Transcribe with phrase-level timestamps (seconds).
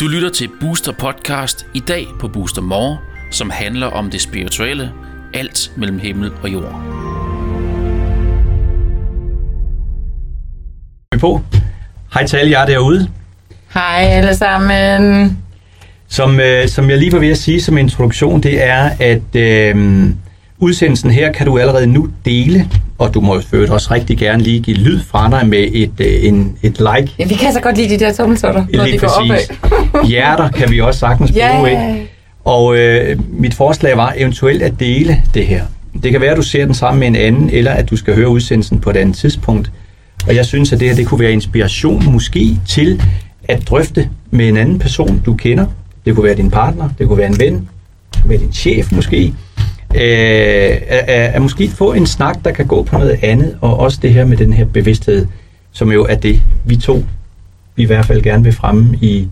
[0.00, 2.98] Du lytter til Booster Podcast i dag på Booster More,
[3.30, 4.92] som handler om det spirituelle,
[5.34, 6.82] alt mellem himmel og jord.
[11.12, 11.40] Vi på.
[12.14, 13.10] Hej til alle jer derude.
[13.74, 15.38] Hej alle sammen.
[16.08, 20.06] Som, øh, som jeg lige var ved at sige som introduktion, det er, at øh,
[20.58, 22.68] udsendelsen her kan du allerede nu dele,
[22.98, 25.92] og du må jo øvrigt også rigtig gerne lige give lyd fra dig med et,
[26.00, 27.12] øh, en, et like.
[27.18, 29.50] Ja, vi kan så godt lide de der tommeltotter, når Lige de går præcis.
[29.92, 30.04] opad.
[30.08, 31.86] Hjerter kan vi også sagtens bruge, Ja.
[31.86, 32.08] ikke?
[32.44, 35.64] Og øh, mit forslag var eventuelt at dele det her.
[36.02, 38.14] Det kan være, at du ser den sammen med en anden, eller at du skal
[38.14, 39.70] høre udsendelsen på et andet tidspunkt.
[40.28, 43.02] Og jeg synes, at det her det kunne være inspiration måske til
[43.48, 45.66] at drøfte med en anden person, du kender.
[46.06, 47.54] Det kunne være din partner, det kunne være en ven,
[48.14, 49.34] det kunne være din chef måske.
[49.94, 50.00] Øh,
[50.88, 54.12] at, at, måske få en snak, der kan gå på noget andet, og også det
[54.12, 55.26] her med den her bevidsthed,
[55.72, 57.04] som jo er det, vi to
[57.76, 59.28] vi i hvert fald gerne vil fremme i,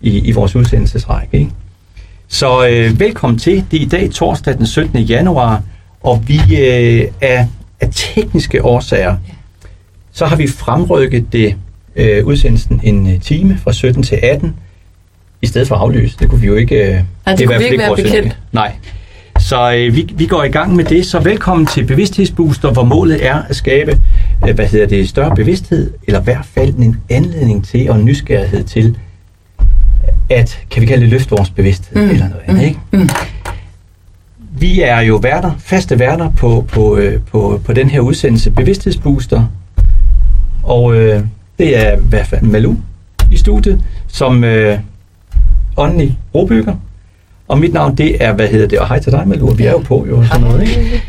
[0.00, 1.38] i, i vores udsendelsesrække.
[1.38, 1.50] Ikke?
[2.28, 3.64] Så øh, velkommen til.
[3.70, 4.98] Det er i dag torsdag den 17.
[4.98, 5.62] januar,
[6.02, 7.46] og vi øh, er
[7.80, 9.16] af tekniske årsager,
[10.12, 11.54] så har vi fremrykket det
[11.96, 14.56] øh, udsendelsen en øh, time fra 17 til 18,
[15.42, 16.16] i stedet for at aflyse.
[16.18, 16.74] Det kunne vi jo ikke...
[16.74, 18.38] Øh, det er i kunne vi ikke være bekendt.
[18.52, 18.72] Nej.
[19.48, 21.06] Så øh, vi, vi går i gang med det.
[21.06, 24.00] Så velkommen til Bevidsthedsbooster, hvor målet er at skabe,
[24.48, 28.04] øh, hvad hedder det, større bevidsthed, eller i hvert fald en anledning til og en
[28.04, 28.98] nysgerrighed til,
[30.30, 32.10] at, kan vi kalde det, løfte vores bevidsthed, mm.
[32.10, 32.80] eller noget andet, ikke?
[32.92, 33.08] Mm.
[34.58, 39.44] Vi er jo værter, faste værter på, på, øh, på, på den her udsendelse Bevidsthedsbooster.
[40.62, 41.22] Og øh,
[41.58, 42.76] det er i hvert fald Malou
[43.32, 44.78] i studiet, som øh,
[45.76, 46.74] åndelig brobygger.
[47.48, 49.70] Og mit navn, det er, hvad hedder det, og hej til dig, Malur, vi er
[49.70, 51.02] jo på, jo, og sådan noget, ikke?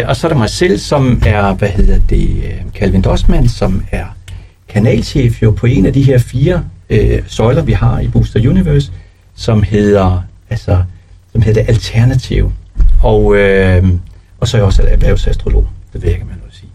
[0.00, 3.48] Øh, og så er der mig selv, som er, hvad hedder det, øh, Calvin Dossmann,
[3.48, 4.04] som er
[4.68, 8.92] kanalchef jo på en af de her fire øh, søjler, vi har i Booster Universe,
[9.34, 10.82] som hedder, altså,
[11.32, 12.52] som hedder Alternativ.
[13.02, 13.84] Og, øh,
[14.40, 16.70] og så er jeg også erhvervsastrolog, det ved jeg ikke, man noget sige.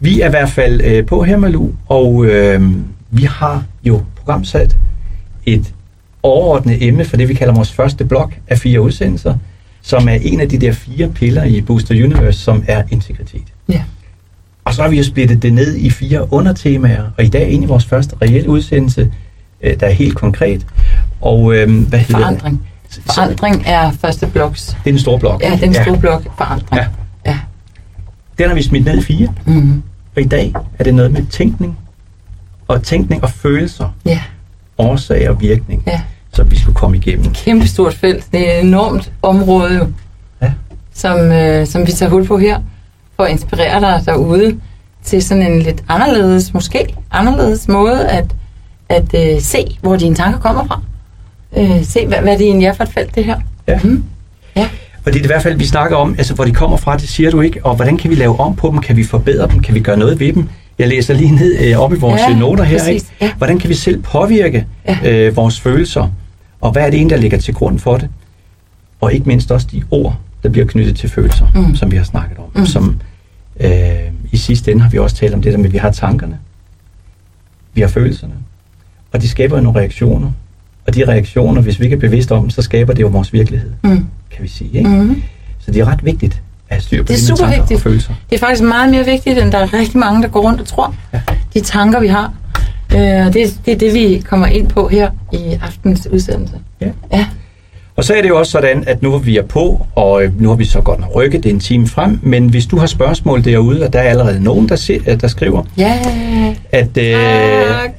[0.00, 2.62] Vi er i hvert fald øh, på her, Malu, og øh,
[3.10, 4.76] vi har jo programsat
[5.46, 5.74] et
[6.22, 9.34] overordnet emne for det, vi kalder vores første blok af fire udsendelser,
[9.82, 13.42] som er en af de der fire piller i Booster Universe, som er integritet.
[13.68, 13.82] Ja.
[14.64, 17.46] Og så har vi jo splittet det ned i fire undertemaer, og i dag er
[17.46, 19.12] egentlig vores første reelle udsendelse,
[19.60, 20.66] øh, der er helt konkret.
[21.20, 22.66] Og øh, hvad hedder Forandring.
[22.94, 23.02] det?
[23.14, 24.66] Forandring er første bloks.
[24.66, 25.42] Det er den store blok.
[25.42, 26.22] Ja, den store blok.
[26.38, 26.82] Forandring.
[26.82, 26.86] Ja.
[27.30, 27.38] Ja.
[28.38, 29.82] Den har vi smidt ned i fire, Mm-hmm.
[30.16, 31.78] og i dag er det noget med tænkning,
[32.68, 34.20] og tænkning og følelser, Ja.
[34.80, 36.00] Årsag og virkning, Ja.
[36.32, 37.32] som vi skulle komme igennem.
[37.34, 38.24] Kæmpe stort felt.
[38.32, 39.86] Det er et enormt område, jo,
[40.42, 40.52] Ja.
[40.94, 42.60] som, øh, som vi tager hul på her,
[43.16, 44.56] for at inspirere dig derude
[45.04, 48.26] til sådan en lidt anderledes, måske anderledes måde at,
[48.88, 50.80] at øh, se, hvor dine tanker kommer fra.
[51.56, 53.40] Øh, se, hvad, hvad det egentlig er for et felt, det her.
[53.68, 53.78] Ja.
[53.84, 54.04] Mm.
[54.56, 54.68] Ja.
[55.06, 57.08] Og det er i hvert fald, vi snakker om, altså hvor de kommer fra, det
[57.08, 59.60] siger du ikke, og hvordan kan vi lave om på dem, kan vi forbedre dem,
[59.62, 60.48] kan vi gøre noget ved dem?
[60.80, 63.06] Jeg læser lige ned øh, op i vores Ja, ja, noter her, præcis, ikke?
[63.20, 63.32] ja.
[63.34, 65.26] Hvordan kan vi selv påvirke Ja.
[65.26, 66.08] øh, vores følelser,
[66.60, 68.08] og hvad er det egentlig, der ligger til grund for det?
[69.00, 71.74] Og ikke mindst også de ord, der bliver knyttet til følelser, Mm.
[71.76, 72.44] som vi har snakket om.
[72.54, 72.66] Mm.
[72.66, 73.00] Som
[73.60, 73.70] øh,
[74.32, 76.38] i sidste ende har vi også talt om det der med, at vi har tankerne,
[77.74, 78.32] vi har følelserne,
[79.12, 80.30] og de skaber jo nogle reaktioner.
[80.86, 83.70] Og de reaktioner, hvis vi ikke er bevidste om så skaber det jo vores virkelighed,
[83.82, 84.06] Mm.
[84.30, 84.70] kan vi sige.
[84.78, 84.90] Ikke?
[84.90, 85.22] Mm.
[85.58, 87.76] Så det er ret vigtigt have styr på Det er super tanker vigtigt.
[87.78, 88.12] og følelser.
[88.30, 90.66] Det er faktisk meget mere vigtigt, end der er rigtig mange, der går rundt og
[90.66, 90.94] tror.
[91.12, 91.20] Ja.
[91.54, 92.32] De tanker, vi har.
[92.94, 93.34] Øh, det,
[93.66, 96.54] det er det, vi kommer ind på her i aftens udsendelse.
[96.80, 96.86] Ja.
[97.12, 97.26] Ja.
[97.96, 100.40] Og så er det jo også sådan, at nu er vi er på, og øh,
[100.42, 102.86] nu har vi så godt nok rykket det en time frem, men hvis du har
[102.86, 105.98] spørgsmål derude, og der er allerede nogen, der, se, øh, der skriver, Ja.
[106.72, 106.96] at...
[106.98, 107.90] Øh, Tak.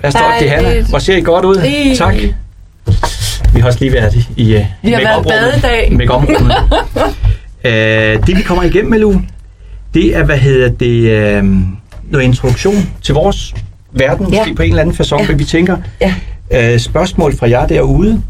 [0.00, 0.82] hvad står det, Hanna?
[0.88, 1.56] Hvor ser I godt ud?
[1.56, 1.94] Ej.
[1.96, 2.14] Tak.
[3.54, 5.92] Vi har også lige været i, i øh, Vi har været badedag.
[5.92, 6.52] Make-up-rummet.
[7.66, 9.20] øh, det vi kommer igennem med, Lu,
[9.94, 11.44] det er, hvad hedder det, øh,
[12.10, 13.54] noget introduktion til vores
[13.92, 14.38] verden, Ja.
[14.40, 15.28] måske på en eller anden façon, Ja.
[15.28, 16.14] men vi tænker, Ja.
[16.50, 18.22] øh, spørgsmål fra jer derude,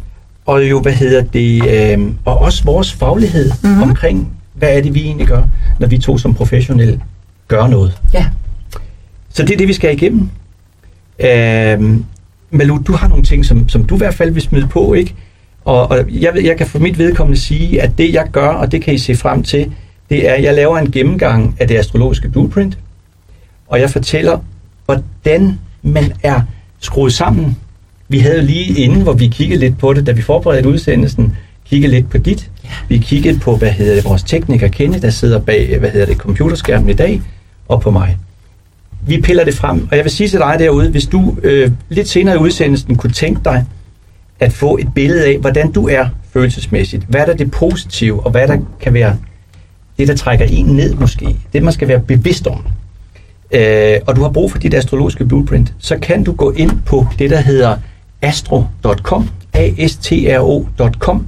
[0.46, 1.69] og jo, hvad hedder det,
[1.99, 3.70] øh, og også vores faglighed Mhm.
[3.70, 3.82] mm-hmm.
[3.82, 5.43] omkring, hvad er det, vi egentlig gør,
[5.81, 7.00] når vi to som professionelle
[7.49, 7.99] gør noget.
[8.14, 8.26] Ja.
[9.31, 10.28] Så det er det, vi skal igennem.
[11.20, 11.96] Øh,
[12.50, 15.14] Malu, du har nogle ting, som, som du i hvert fald vil smide på, ikke?
[15.66, 18.82] Og, og jeg, jeg kan for mit vedkommende sige, at det jeg gør, og det
[18.82, 19.72] kan I se frem til,
[20.10, 22.78] det er, at jeg laver en gennemgang af det astrologiske blueprint,
[23.66, 24.38] og jeg fortæller,
[24.84, 26.40] hvordan man er
[26.80, 27.56] skruet sammen.
[28.08, 31.92] Vi havde lige inden, hvor vi kiggede lidt på det, da vi forberedte udsendelsen, kiggede
[31.92, 32.50] lidt på dit.
[32.88, 36.16] Vi kiggede på, hvad hedder det, vores tekniker Kende, der sidder bag, hvad hedder det,
[36.16, 37.22] computerskærmen i dag,
[37.68, 38.16] og på mig.
[39.06, 42.08] vi piller det frem, og jeg vil sige til dig derude, hvis du øh, lidt
[42.08, 43.64] senere i udsendelsen kunne tænke dig
[44.41, 47.05] at få et billede af, hvordan du er følelsesmæssigt.
[47.09, 49.17] Hvad er der det positive, og hvad der kan være
[49.99, 51.37] det, der trækker en ned måske.
[51.53, 52.67] Det, man skal være bevidst om.
[53.50, 57.06] Øh, og du har brug for dit astrologiske blueprint, så kan du gå ind på
[57.19, 57.77] det, der hedder
[58.23, 61.27] astro.com, a-s-t-r-o.com.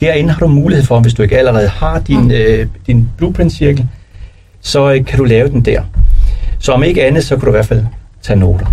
[0.00, 3.86] Derinde har du mulighed for, hvis du ikke allerede har din, øh, din blueprint-cirkel,
[4.60, 5.82] så øh, kan du lave den der.
[6.58, 7.84] Så om ikke andet, så kan du i hvert fald
[8.22, 8.66] tage noter.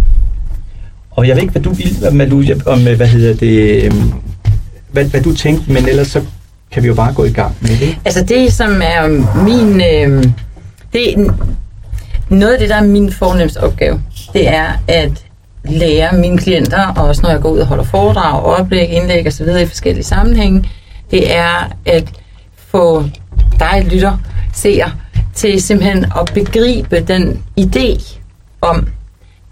[1.21, 4.13] Og jeg ved ikke, hvad du vil, Malu, om, hvad hedder det, øhm,
[4.91, 6.21] hvad, hvad du tænkte, men ellers så
[6.71, 7.97] kan vi jo bare gå i gang med det.
[8.05, 9.07] Altså det, som er
[9.43, 9.81] min...
[9.81, 10.23] Øh,
[10.93, 11.33] det, er
[12.29, 14.01] noget af det, der er min fornemmeste opgave,
[14.33, 15.25] det er at
[15.65, 19.47] lære mine klienter, og også når jeg går ud og holder foredrag, oplæg, indlæg osv.
[19.61, 20.69] i forskellige sammenhænge,
[21.11, 22.03] det er at
[22.55, 23.03] få
[23.59, 24.17] dig, lytter,
[24.53, 24.89] seer,
[25.35, 28.17] til simpelthen at begribe den idé
[28.61, 28.87] om,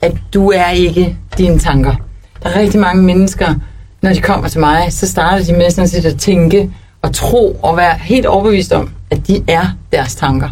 [0.02, 1.96] at du er ikke dine tanker.
[2.44, 3.56] Der er rigtig mange mennesker,
[4.02, 6.70] når de kommer til mig, så starter de med sådan at tænke
[7.02, 10.50] og tro og være helt overbevist om, at de er deres tanker.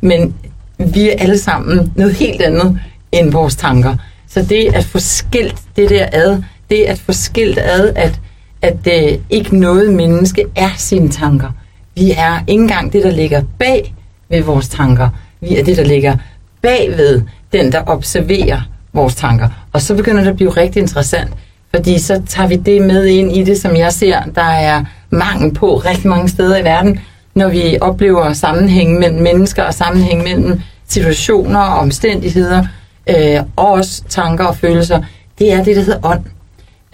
[0.00, 0.34] Men
[0.78, 2.80] vi er alle sammen noget helt andet
[3.12, 3.96] end vores tanker.
[4.28, 8.20] Så det at få skilt det der ad, det at få skilt ad, at,
[8.62, 11.50] at uh, ikke noget menneske er sine tanker.
[11.94, 13.94] Vi er ikke engang det, der ligger bag
[14.28, 15.08] ved vores tanker.
[15.40, 16.16] Vi er det, der ligger
[16.62, 18.60] bagved den, der observerer
[18.94, 19.48] vores tanker.
[19.72, 21.30] Og så begynder det at blive rigtig interessant,
[21.70, 25.54] fordi så tager vi det med ind i det, som jeg ser, der er mangel
[25.54, 27.00] på rigtig mange steder i verden,
[27.34, 32.66] når vi oplever sammenhæng mellem mennesker og sammenhæng mellem situationer og omstændigheder,
[33.06, 35.02] øh, og også tanker og følelser.
[35.38, 36.24] Det er det, der hedder ånd.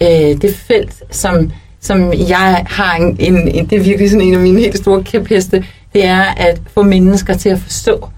[0.01, 1.51] Øh, det felt, som,
[1.81, 5.03] som jeg har en, en, en, det er virkelig sådan en af mine helt store
[5.03, 8.09] kæpheste, det er at få mennesker til at forstå,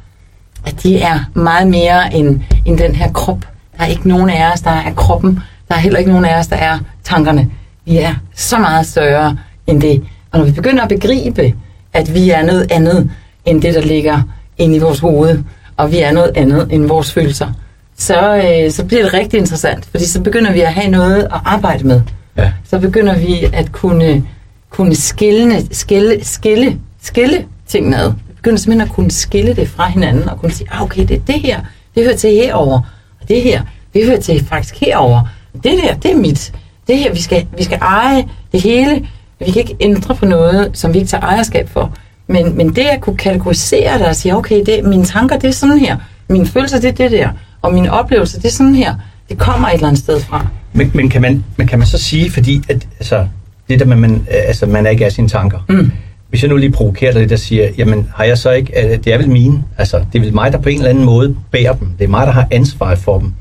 [0.66, 3.46] at de er meget mere end, end den her krop.
[3.78, 5.40] Der er ikke nogen af os, der er kroppen.
[5.68, 7.50] Der er heller ikke nogen af os, der er tankerne.
[7.86, 9.38] Vi er så meget større
[9.68, 10.04] end det.
[10.32, 11.54] Og når vi begynder at begribe,
[11.94, 13.12] at vi er noget andet
[13.46, 14.22] end det, der ligger
[14.58, 15.44] inde i vores hoved,
[15.78, 17.54] og vi er noget andet end vores følelser,
[17.98, 21.40] så, øh, så bliver det rigtig interessant, fordi så begynder vi at have noget at
[21.46, 22.02] arbejde med.
[22.38, 22.52] Ja.
[22.64, 24.24] Så begynder vi at kunne,
[24.70, 28.10] kunne skille, skille, skille, skille tingene ad.
[28.28, 31.16] Vi begynder simpelthen at kunne skille det fra hinanden, og kunne sige, ah, okay, det
[31.16, 31.62] er det her,
[31.96, 32.82] det hører til herover
[33.28, 33.62] det her,
[33.94, 35.22] det hører til faktisk herover.
[35.54, 36.54] Det der, det er mit.
[36.88, 39.08] Det her, vi skal, vi skal eje det hele.
[39.40, 41.94] Vi kan ikke ændre på noget, som vi ikke tager ejerskab for.
[42.28, 45.54] Men, men det at kunne kategorisere det og sige, okay, det, mine tanker, det er
[45.54, 45.98] sådan her.
[46.28, 47.30] Mine følelser, det er det der.
[47.62, 48.96] Og mine oplevelser, det er sådan her.
[49.30, 50.48] Det kommer et eller andet sted fra.
[50.74, 53.28] Men, men, kan, man, men kan man så sige, fordi at, altså,
[53.70, 55.60] det der med, man, altså, man er ikke af sine tanker.
[55.70, 55.92] Mm.
[56.34, 59.14] Hvis jeg nu lige provokerer dig lidt og siger, jamen har jeg så ikke, det
[59.14, 61.74] er vel mine, altså det er vel mig, der på en eller anden måde bærer
[61.74, 61.88] dem.
[62.00, 63.34] Det er mig, der har ansvar for dem.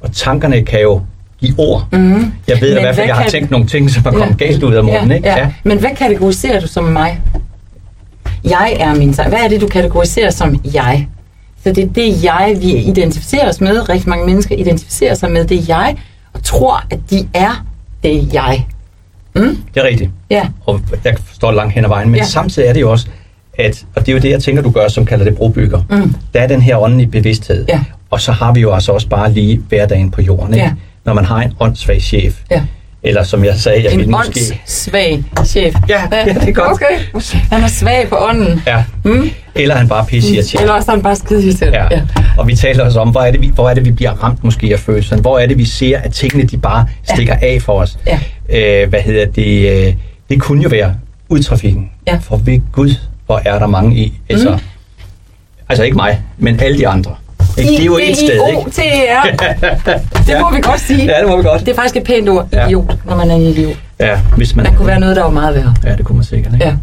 [0.00, 1.00] Og tankerne kan jo
[1.40, 1.88] give ord.
[1.92, 2.32] Mm.
[2.48, 4.40] Jeg ved Men i hvert fald, jeg har kan- tænkt nogle ting, som er kommet
[4.40, 4.46] Ja.
[4.46, 5.28] galt ud af munden, ja, ikke?
[5.28, 5.52] Ja.
[5.64, 7.20] Men hvad kategoriserer du som mig?
[8.44, 9.28] Jeg er min tanke.
[9.30, 11.08] Hvad er det, du kategoriserer som jeg?
[11.64, 13.88] Så det er det, jeg, vi identificerer os med.
[13.88, 15.96] Rigtig mange mennesker identificerer sig med det jeg,
[16.32, 17.64] og tror, at de er
[18.02, 18.66] det jeg.
[19.36, 19.56] Mm?
[19.74, 20.10] Det er rigtigt.
[20.30, 20.42] Ja.
[20.66, 22.08] Og jeg forstår langt hen ad vejen.
[22.08, 22.24] Men Ja.
[22.24, 23.06] samtidig er det jo også,
[23.58, 25.82] at, og det er jo det, jeg tænker, du gør, som kalder det brobygger.
[25.90, 26.14] Mm.
[26.34, 27.64] Der er den her åndelige bevidsthed.
[27.68, 27.80] Ja.
[28.10, 30.66] Og så har vi jo altså også bare lige hverdagen på jorden, ikke?
[30.66, 30.72] Ja.
[31.04, 32.40] Når man har en åndssvag chef.
[32.50, 32.62] Ja.
[33.02, 34.40] Eller som jeg sagde, jeg En ville måske...
[34.60, 35.74] åndssvag chef.
[35.88, 36.70] Ja, ja, det er godt.
[36.72, 37.22] Okay.
[37.50, 38.62] Han er svag på ånden.
[38.66, 38.84] Ja.
[39.04, 39.30] Mm?
[39.54, 40.62] Eller han bare pisse irriterende.
[40.62, 41.78] Eller også han bare skide irriterende.
[41.78, 41.86] Ja.
[41.90, 42.02] ja.
[42.38, 44.44] Og vi taler også om, hvor er, det, vi, hvor er det, vi bliver ramt
[44.44, 45.22] måske af følelserne?
[45.22, 47.46] Hvor er det, vi ser, at tingene de bare stikker ja.
[47.54, 47.98] af for os?
[48.06, 48.20] Ja.
[48.52, 49.86] Øh, hvad hedder det?
[49.86, 49.94] Øh,
[50.30, 50.94] det kunne jo være
[51.28, 51.90] udtrafikken.
[52.06, 52.18] Ja.
[52.22, 52.90] For ved Gud,
[53.26, 54.12] hvor er der mange i.
[54.28, 54.58] Altså, Mhm.
[55.68, 57.14] altså ikke mig, men alle de andre.
[57.58, 57.70] Ikke?
[57.70, 58.60] Det er jo et sted, ikke?
[58.60, 60.22] I-D-I-O-T-R.
[60.26, 61.04] Det må vi godt sige.
[61.04, 61.60] Ja, det må vi godt.
[61.60, 63.76] Det er faktisk et pænt ord, idiot, når man er en idiot.
[64.00, 64.64] Ja, hvis man...
[64.66, 65.74] Der kunne være noget, der var meget værre.
[65.84, 66.66] Ja, det kunne man sikkert, ikke?
[66.66, 66.74] Ja.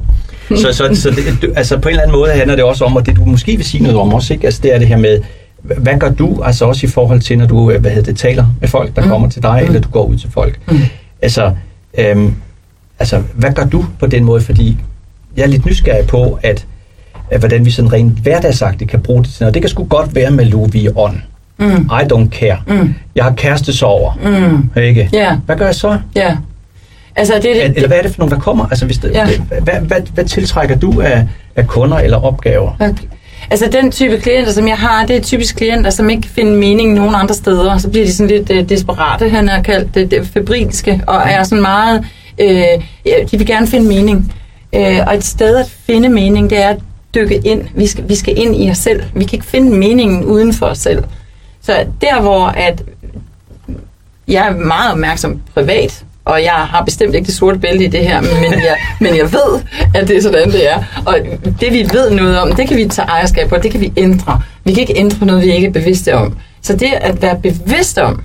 [0.55, 3.05] Så, så, så det, altså på en eller anden måde handler det også om, og
[3.05, 4.45] det du måske vil sige noget om også, ikke?
[4.45, 5.19] Altså det er det her med,
[5.61, 8.45] hvad gør du altså også i forhold til, når du øh, hvad hedder det, taler
[8.61, 9.09] med folk, der mm.
[9.09, 9.67] kommer til dig, mm.
[9.67, 10.59] eller du går ud til folk?
[10.71, 10.79] Mm.
[11.21, 11.51] Altså,
[11.97, 12.35] øhm,
[12.99, 14.41] altså, hvad gør du på den måde?
[14.41, 14.77] Fordi
[15.37, 16.65] jeg er lidt nysgerrig på, at,
[17.31, 19.53] at hvordan vi sådan rent hverdagsagtigt kan bruge det til noget.
[19.53, 21.17] Det kan sgu godt være med Louis ånd.
[21.59, 21.89] Mm.
[21.91, 22.57] I don't care.
[22.67, 22.93] Mm.
[23.15, 24.13] Jeg har kærestesover.
[24.75, 24.81] Mm.
[24.81, 25.09] Ikke?
[25.13, 25.37] Ja.
[25.45, 25.99] Hvad gør jeg så?
[26.15, 26.37] Ja.
[27.15, 28.65] Altså, det, det, Eller hvad er det for nogle, der kommer?
[28.65, 29.27] Altså, hvis det, Ja.
[29.47, 32.71] hvad, hvad, hvad, hvad tiltrækker du af, af kunder eller opgaver?
[32.79, 32.93] Okay.
[33.49, 36.93] Altså den type klienter, som jeg har, det er typisk klienter, som ikke finder mening
[36.93, 37.77] nogen andre steder.
[37.77, 41.43] Så bliver de sådan lidt øh, desperate, han har kaldt det, det febrilske, og er
[41.43, 42.05] sådan meget,
[42.41, 44.33] øh, ja, de vil gerne finde mening.
[44.75, 46.79] Øh, og et sted at finde mening, det er at
[47.15, 47.67] dykke ind.
[47.75, 49.03] Vi skal, vi skal ind i os selv.
[49.13, 51.03] Vi kan ikke finde meningen uden for os selv.
[51.61, 52.83] Så der, hvor at
[54.27, 57.99] jeg er meget opmærksom privat, og jeg har bestemt ikke det sorte bælte i det
[57.99, 59.61] her, men jeg, men jeg ved,
[59.93, 60.83] at det er sådan, det er.
[61.05, 61.17] Og
[61.59, 64.41] det, vi ved noget om, det kan vi tage ejerskab på, det kan vi ændre.
[64.63, 66.37] Vi kan ikke ændre noget, vi ikke er bevidste om.
[66.61, 68.21] Så det at være bevidst om,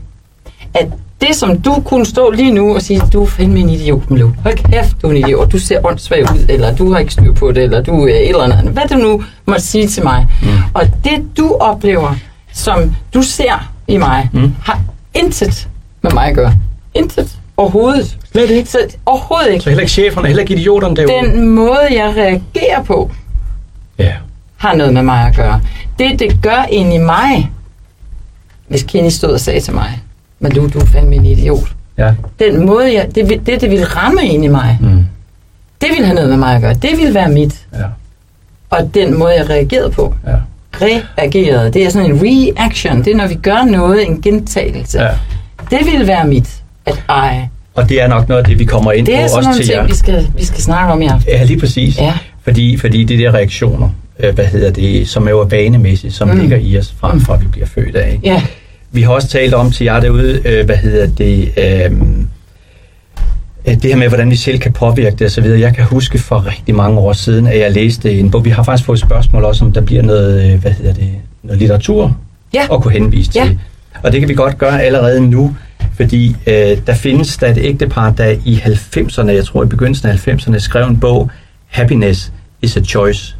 [0.74, 0.86] at
[1.20, 4.30] det, som du kunne stå lige nu og sige, du er fandme en idiot, Milo.
[4.42, 5.52] Hold kæft, du er en idiot.
[5.52, 8.28] Du ser åndssvag ud, eller du har ikke styr på det, eller du er et
[8.28, 8.72] eller andet.
[8.72, 10.26] Hvad du nu måtte sige til mig.
[10.42, 10.48] Mm.
[10.74, 12.14] Og det, du oplever,
[12.52, 14.54] som du ser i mig, mm.
[14.62, 14.80] har
[15.14, 15.68] intet
[16.02, 16.52] med mig at gøre.
[16.94, 17.38] Intet.
[17.56, 18.18] Overhovedet.
[18.32, 18.70] Slet ikke.
[18.70, 19.62] Så, overhovedet ikke.
[19.62, 21.26] Så heller ikke cheferne, heller ikke idioterne derude.
[21.32, 23.10] Den måde, jeg reagerer på,
[23.98, 24.12] Ja.
[24.56, 25.60] har noget med mig at gøre.
[25.98, 27.50] Det, det gør ind i mig,
[28.68, 30.00] hvis Kenny stod og sagde til mig,
[30.40, 31.68] men du, du er fandme en idiot.
[31.98, 32.14] Ja.
[32.38, 35.06] Den måde, jeg, det, det, det ville ramme ind i mig, Mm.
[35.80, 36.74] det ville have noget med mig at gøre.
[36.74, 37.66] Det ville være mit.
[37.72, 37.84] Ja.
[38.70, 40.36] Og den måde, jeg reagerede på, Ja.
[40.82, 42.98] reagerede, det er sådan en reaction.
[43.04, 45.00] Det er, når vi gør noget, en gentagelse.
[45.02, 45.08] ja.
[45.70, 47.50] Det ville være mit at eje.
[47.74, 49.48] Og det er nok noget af det, vi kommer ind Det er på sådan også
[49.48, 49.86] nogle til ting, jer.
[49.86, 51.32] vi skal, vi skal snakke om i aften.
[51.32, 51.98] Ja, lige præcis.
[51.98, 52.12] Ja.
[52.44, 53.88] Fordi, fordi de der reaktioner,
[54.20, 56.40] øh, hvad hedder det, som er jo vanemæssigt, som mm.
[56.40, 58.12] ligger i os fra, fra vi bliver født af.
[58.12, 58.28] ikke?
[58.28, 58.42] Ja,
[58.90, 61.92] Vi har også talt om til jer derude, øh, hvad hedder det, øh,
[63.66, 65.44] øh, det her med, hvordan vi selv kan påvirke det osv.
[65.44, 68.44] Jeg kan huske for rigtig mange år siden, at jeg læste en bog.
[68.44, 71.08] Vi har faktisk fået spørgsmål også, om der bliver noget, øh, hvad hedder det,
[71.42, 72.16] noget litteratur
[72.54, 72.62] Ja.
[72.74, 73.44] at kunne henvise Ja.
[73.44, 73.58] til.
[74.02, 75.56] Og det kan vi godt gøre allerede nu,
[75.94, 80.28] fordi øh, der findes der et ægtepar, der i 90'erne, jeg tror i begyndelsen af
[80.28, 81.30] 90'erne, skrev en bog,
[81.66, 83.36] Happiness is a Choice.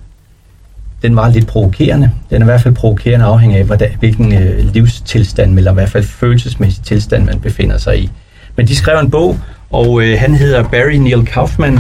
[1.03, 2.11] Den var lidt provokerende.
[2.31, 5.89] Den er i hvert fald provokerende afhængig af, hvordan, hvilken øh, livstilstand, eller i hvert
[5.89, 8.11] fald følelsesmæssig tilstand, man befinder sig i.
[8.57, 9.39] Men de skrev en bog,
[9.71, 11.79] og øh, han hedder Barry Neil Kaufman.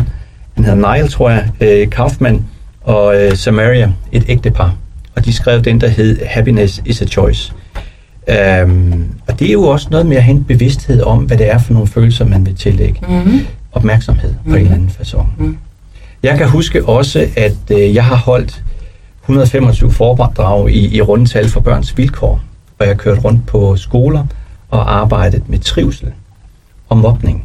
[0.54, 2.45] Han hedder Neil, tror jeg, øh, Kaufman
[2.81, 4.75] og øh, Samaria, et ægtepar.
[5.16, 7.52] Og de skrev den, der hed Happiness is a Choice.
[8.29, 11.50] Øhm, og det er jo også noget med at have en bevidsthed om, hvad det
[11.50, 13.47] er for nogle følelser, man vil tillægge mm-hmm.
[13.73, 14.55] opmærksomhed på mm.
[14.55, 15.26] en eller anden façon.
[15.38, 15.59] Mm.
[16.23, 18.62] Jeg kan huske også, at øh, jeg har holdt
[19.23, 22.41] 125 foredrag i, i rundetal for børns vilkår,
[22.76, 24.26] hvor jeg har kørt rundt på skoler
[24.71, 26.12] og arbejdet med trivsel
[26.88, 27.45] og mobning.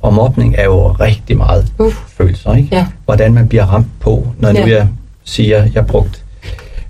[0.00, 1.96] Og mobning er jo rigtig meget Uff.
[2.06, 2.68] følelser, ikke?
[2.76, 2.86] Ja.
[3.04, 4.68] Hvordan man bliver ramt på, når nu Ja.
[4.68, 4.88] jeg
[5.24, 6.23] siger, jeg har brugt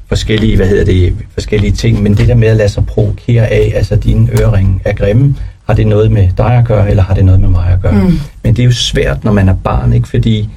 [0.08, 3.72] forskellige, hvad hedder det, forskellige ting, men det der med at lade sig provokere af,
[3.74, 7.24] altså dine øreringe er grimme, har det noget med dig at gøre, eller har det
[7.24, 7.92] noget med mig at gøre?
[7.92, 8.18] Mm.
[8.42, 10.08] Men det er jo svært, når man er barn, ikke?
[10.08, 10.48] Fordi,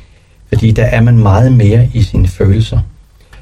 [0.50, 2.80] fordi der er man meget mere i sine følelser.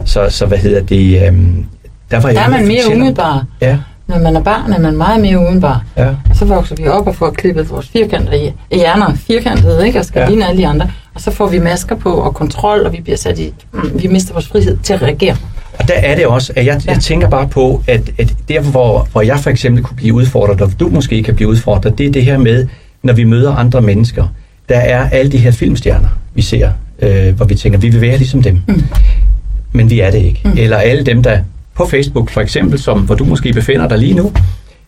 [0.05, 1.65] Så, så hvad hedder det, øhm,
[2.11, 3.45] der var Der er jeg man mere umiddelbar.
[3.61, 5.83] Ja, Når man er barn, er man meget mere umiddelbar.
[5.97, 9.99] ja, Og så vokser vi op og får klippet vores firkantede hj- hjerner firkantede, ikke?
[9.99, 10.27] Og skal ja.
[10.29, 10.89] ligne alle de andre.
[11.13, 13.53] Og så får vi masker på og kontrol, og vi bliver sat i...
[13.73, 15.35] Mm, vi mister vores frihed til at reagere.
[15.79, 16.91] Og der er det også, at jeg, ja.
[16.91, 20.61] Jeg tænker bare på, at, at der, hvor, hvor jeg for eksempel kunne blive udfordret,
[20.61, 22.67] og du måske kan blive udfordret, det er det her med,
[23.03, 24.27] når vi møder andre mennesker.
[24.69, 28.17] Der er alle de her filmstjerner, vi ser, øh, hvor vi tænker, vi vil være
[28.17, 28.61] ligesom dem.
[28.67, 28.83] Mm.
[29.71, 30.41] Men vi er det ikke.
[30.45, 30.53] Mm.
[30.57, 31.39] Eller alle dem, der
[31.75, 34.31] på Facebook for eksempel, som, hvor du måske befinder dig lige nu,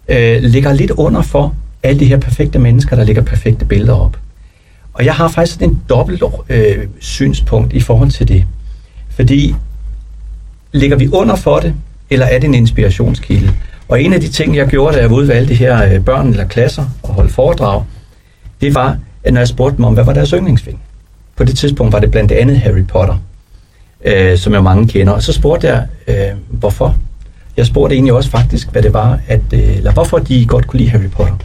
[0.07, 4.17] øh, ligger lidt under for alle de her perfekte mennesker, der lægger perfekte billeder op.
[4.93, 8.45] Og jeg har faktisk sådan en dobbelt øh, synspunkt i forhold til det.
[9.09, 9.55] Fordi
[10.71, 11.73] ligger vi under for det,
[12.09, 13.53] eller er det en inspirationskilde?
[13.87, 15.93] Og en af de ting, jeg gjorde, da jeg var ude ved alle de her
[15.93, 17.83] øh, børn eller klasser og holdt foredrag,
[18.61, 20.77] det var, at når jeg spurgte dem om, hvad var deres yndlingsfilm?
[21.35, 23.17] På det tidspunkt var det blandt andet Harry Potter,
[24.05, 25.13] øh, som jeg mange kender.
[25.13, 26.15] Og så spurgte jeg, øh,
[26.49, 26.95] hvorfor?
[27.57, 30.79] Jeg spurgte egentlig også faktisk, hvad det var, at, øh, eller hvorfor de godt kunne
[30.79, 31.35] lide Harry Potter.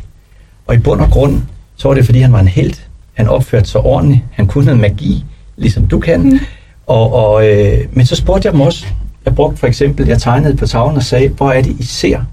[0.66, 1.42] Og i bund og grund,
[1.76, 2.74] så var det, fordi han var en held.
[3.14, 4.22] Han opførte sig ordentligt.
[4.32, 5.24] Han kunne noget magi,
[5.56, 6.22] ligesom du kan.
[6.22, 6.38] Mm.
[6.86, 8.86] Og, og, øh, men så spurgte jeg dem også.
[9.24, 12.24] Jeg brugte for eksempel, jeg tegnede på tavlen og sagde, hvor er det, I ser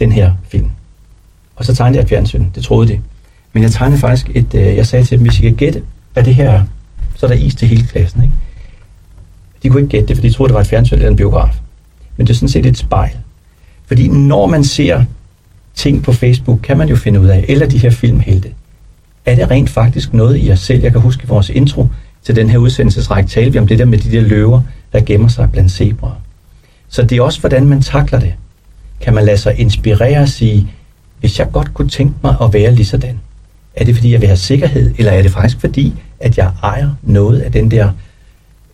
[0.00, 0.70] den her film?
[1.56, 2.44] Og så tegnede jeg et fjernsyn.
[2.54, 3.00] Det troede de.
[3.52, 6.22] Men jeg tegnede faktisk et, øh, jeg sagde til dem, hvis I kan gætte, hvad
[6.24, 6.62] det her er,
[7.14, 8.22] så er der is til hele klassen.
[8.22, 8.34] Ikke?
[9.62, 11.54] De kunne ikke gætte det, for de troede, det var et fjernsyn eller en biograf.
[12.16, 13.16] Men det er sådan set et spejl.
[13.86, 15.04] Fordi når man ser
[15.74, 18.52] ting på Facebook, kan man jo finde ud af, eller de her filmhelte,
[19.26, 20.82] er det rent faktisk noget i jer selv?
[20.82, 21.86] Jeg kan huske vores intro
[22.28, 24.60] til den her udsendelsesrække, talte vi om det der med de der løver,
[24.92, 26.20] der gemmer sig blandt zebraer.
[26.88, 28.34] Så det er også, hvordan man takler det.
[29.00, 30.68] Kan man lade sig inspirere og sige,
[31.20, 33.20] hvis jeg godt kunne tænke mig at være lige sådan,
[33.76, 36.90] er det fordi, jeg vil have sikkerhed, eller er det faktisk fordi, at jeg ejer
[37.02, 37.90] noget af den der,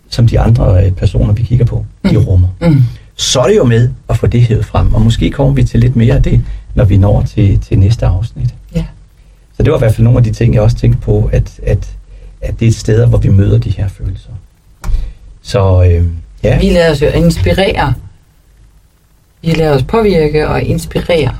[0.08, 2.49] som de andre øh, personer, vi kigger på, de rummer.
[2.61, 2.82] Mm.
[3.16, 5.80] Så er det jo med at få det hævet frem, og måske kommer vi til
[5.80, 6.40] lidt mere af det,
[6.75, 8.54] når vi når til, til næste afsnit.
[8.75, 8.84] Ja.
[9.56, 11.61] Så det var i hvert fald nogle af de ting, jeg også tænkte på, at,
[11.62, 11.96] at,
[12.44, 14.30] at det er et sted, hvor vi møder de her følelser.
[15.42, 16.06] Så øh,
[16.42, 17.94] ja, Vi lader os jo inspirere.
[19.42, 21.34] vi lavet os påvirke og inspirere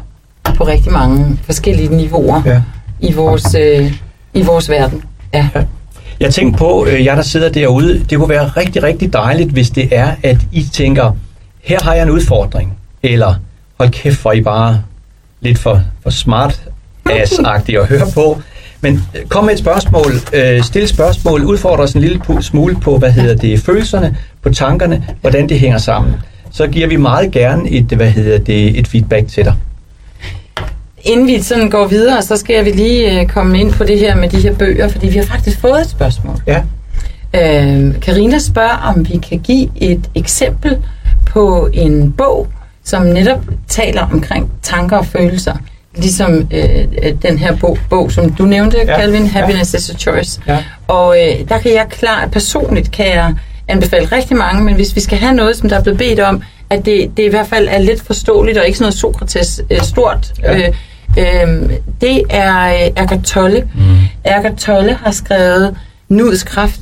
[0.56, 2.62] på rigtig mange forskellige niveauer Ja.
[3.00, 3.92] i, vores, øh,
[4.34, 5.02] i vores verden.
[5.34, 5.49] Ja.
[6.20, 9.70] Jeg tænkte på, øh, jer der sidder derude, det kunne være rigtig, rigtig dejligt, hvis
[9.70, 11.12] det er, at I tænker,
[11.62, 13.34] her har jeg en udfordring, eller
[13.78, 14.82] hold kæft, hvor er I bare
[15.40, 16.62] lidt for, for smart
[17.11, 18.40] ass at høre på.
[18.85, 22.99] Men øh, kom med et spørgsmål, øh, stil spørgsmål, udfordre os en lille smule på,
[22.99, 26.14] hvad hedder det, følelserne, på tankerne, hvordan det hænger sammen.
[26.50, 29.55] Så giver vi meget gerne et, hvad hedder det, et feedback til dig.
[31.03, 34.17] Inden vi sådan går videre, så skal vi lige øh, komme ind på det her
[34.17, 36.37] med de her bøger, fordi vi har faktisk fået et spørgsmål.
[36.47, 36.62] Ja,
[37.35, 40.79] Øh, Karina spørger, om vi kan give et eksempel
[41.26, 42.49] på en bog,
[42.85, 45.57] som netop taler omkring tanker og følelser.
[45.96, 46.64] Ligesom øh,
[47.02, 48.98] øh, den her bog, bog, som du nævnte, Ja, ja.
[49.00, 49.28] Calvin, ja.
[49.28, 50.40] Happiness is a Choice.
[50.46, 50.64] Ja.
[50.88, 53.34] Og øh, der kan jeg klart, personligt kan jeg
[53.68, 56.42] anbefale rigtig mange, men hvis vi skal have noget, som der er blevet bedt om,
[56.70, 59.80] at det, det i hvert fald er lidt forståeligt, og ikke sådan noget Sokrates øh,
[59.80, 60.56] stort, Ja.
[60.56, 60.68] øh,
[61.18, 61.70] øh,
[62.00, 63.68] det er øh, Erkert Tolle.
[63.74, 63.80] Mm.
[64.24, 65.76] Erkert Tolle har skrevet
[66.08, 66.80] Nuets Kraft,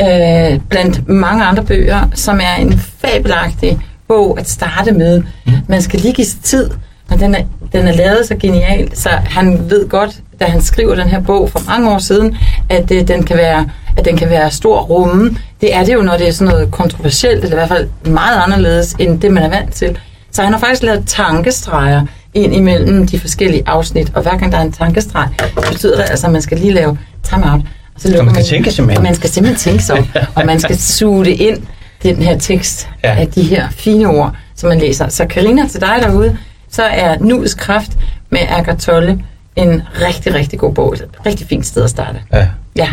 [0.00, 5.22] øh, blandt mange andre bøger, som er en fabelagtig bog at starte med.
[5.46, 5.52] Mm.
[5.68, 6.70] Man skal lige give tid,
[7.10, 10.94] og den er, den er lavet så genialt, så han ved godt, da han skriver
[10.94, 12.36] den her bog for mange år siden,
[12.68, 15.36] at øh, den kan være at den kan være stor rumme.
[15.60, 18.42] Det er det jo, når det er sådan noget kontroversielt, eller i hvert fald meget
[18.44, 19.98] anderledes, end det, man er vant til.
[20.30, 24.58] Så han har faktisk lavet tankestreger ind imellem de forskellige afsnit, og hver gang der
[24.58, 25.28] er en tankestreg,
[25.70, 27.60] betyder det altså, at man skal lige lave time-out.
[27.94, 29.02] Og så lukker man skal tænke simpelthen.
[29.02, 31.62] Man skal simpelthen tænke sig og man skal suge det ind,
[32.02, 33.14] den her tekst ja.
[33.14, 35.08] af de her fine ord, som man læser.
[35.08, 36.38] Så Karina til dig derude,
[36.70, 37.90] så er Nuets Kraft
[38.30, 39.18] med Erkert Tolle
[39.56, 40.94] en rigtig, rigtig god bog.
[40.94, 42.18] Et rigtig fint sted at starte.
[42.32, 42.46] ja.
[42.76, 42.88] Ja.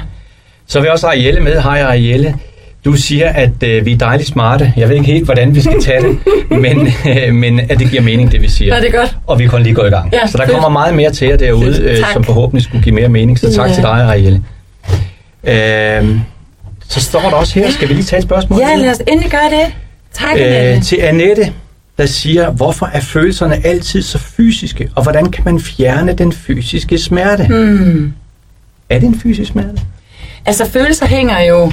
[0.68, 1.62] Så jeg også Arielle med.
[1.62, 2.36] Hej Arielle.
[2.86, 4.74] Du siger, at øh, vi er dejligt smarte.
[4.78, 6.18] Jeg ved ikke helt, hvordan vi skal tage det,
[6.62, 8.76] men, øh, men at det giver mening, det vi siger.
[8.76, 9.18] Ja, det er godt.
[9.28, 10.14] Og vi kan lige gå i gang.
[10.14, 10.54] Ja, så der fedt.
[10.54, 13.40] kommer meget mere til jer derude, øh, som forhåbentlig skulle give mere mening.
[13.40, 13.74] Så tak Ja.
[13.74, 14.44] til dig, Arielle.
[15.44, 16.18] Øh,
[16.90, 18.60] så står der også her, skal vi lige tage et spørgsmål?
[18.60, 19.74] Ja, lad os endelig gøre det.
[20.14, 20.76] Tak, Annette.
[20.78, 21.54] øh, til Annette,
[21.98, 26.98] der siger, hvorfor er følelserne altid så fysiske, og hvordan kan man fjerne den fysiske
[26.98, 27.48] smerte?
[27.48, 28.14] Hmm.
[28.90, 29.82] Er det en fysisk smerte?
[30.46, 31.72] Altså, følelser hænger jo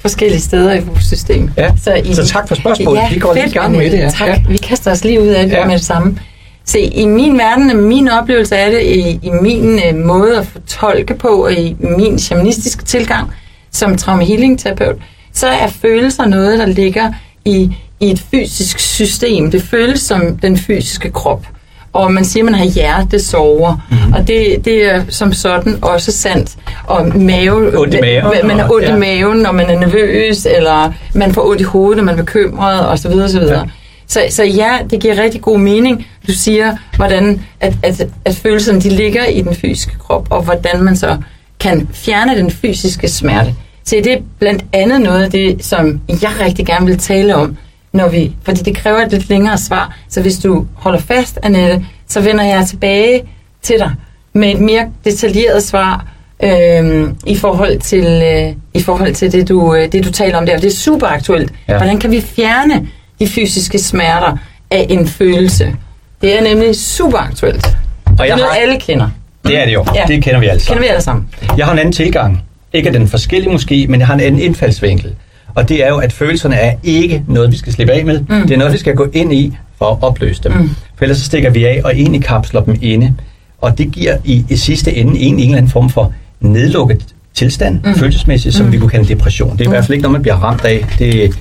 [0.00, 1.50] forskellige steder i vores system.
[1.56, 3.02] Ja, så tak for spørgsmålet.
[3.10, 4.10] Vi går lige i gang med det, ja.
[4.10, 4.28] Tak.
[4.28, 4.42] Ja.
[4.48, 5.58] Vi kaster os lige ud af det Ja.
[5.58, 5.66] ja.
[5.66, 6.18] med det samme.
[6.64, 11.14] Se, i min verden, min oplevelse af det, i, i min øh, måde at fortolke
[11.14, 13.30] på, og i min shamanistiske tilgang
[13.72, 14.96] som trauma healing terapeut,
[15.32, 17.12] så er følelser noget, der ligger
[17.44, 19.50] i, i et fysisk system.
[19.50, 21.46] Det føles som den fysiske krop.
[21.92, 24.06] Og man siger, at man har hjertesover, Mhm.
[24.06, 24.12] mm.
[24.12, 26.50] og det, det er som sådan også sandt.
[26.86, 28.96] Og mave, Ondt i maven, man har ondt ja.
[28.96, 32.22] i maven, når man er nervøs, eller man får ondt i hovedet, når man er
[32.22, 33.06] bekymret, osv.
[33.10, 33.42] osv.
[33.42, 33.60] Ja.
[34.06, 36.06] Så, så ja, det giver rigtig god mening.
[36.26, 40.82] Du siger, hvordan at, at, at følelserne de ligger i den fysiske krop, og hvordan
[40.82, 41.16] man så
[41.60, 43.54] kan fjerne den fysiske smerte.
[43.84, 47.56] Så det er blandt andet noget af det, som jeg rigtig gerne vil tale om,
[47.92, 49.96] når vi, fordi det kræver et lidt længere svar.
[50.08, 53.22] Så hvis du holder fast, Annette, så vender jeg tilbage
[53.62, 53.90] til dig
[54.32, 56.06] med et mere detaljeret svar
[56.42, 60.46] øhm, i forhold til øh, i forhold til det du øh, det du taler om
[60.46, 60.58] der.
[60.58, 61.52] Det er super aktuelt.
[61.68, 61.76] Ja.
[61.76, 62.88] Hvordan kan vi fjerne
[63.20, 64.36] de fysiske smerter
[64.70, 65.76] af en følelse?
[66.22, 67.66] Det er nemlig super aktuelt.
[67.66, 69.10] Og Det jeg er noget, har, alle kender.
[69.46, 69.84] det er det jo.
[69.94, 70.04] Ja.
[70.08, 70.82] Det kender vi alle Kender sammen.
[70.82, 71.28] vi alle sammen.
[71.56, 72.42] Jeg har en anden tilgang.
[72.72, 75.14] Ikke den forskellig måske, men jeg har en anden indfaldsvinkel.
[75.58, 78.20] Og det er jo, at følelserne er ikke noget, vi skal slippe af med.
[78.20, 78.42] Mm.
[78.42, 80.52] Det er noget, vi skal gå ind i for at opløse dem.
[80.52, 80.70] Mm.
[80.96, 83.14] For ellers så stikker vi af og egentlig kapsler dem inde.
[83.60, 87.80] Og det giver i, i sidste ende en, en eller anden form for nedlukket tilstand,
[87.84, 87.94] mm.
[87.94, 88.72] følelsesmæssigt, som mm.
[88.72, 89.52] vi kunne kalde depression.
[89.52, 90.86] Det er i hvert fald ikke noget, man bliver ramt af.
[90.98, 91.38] Det,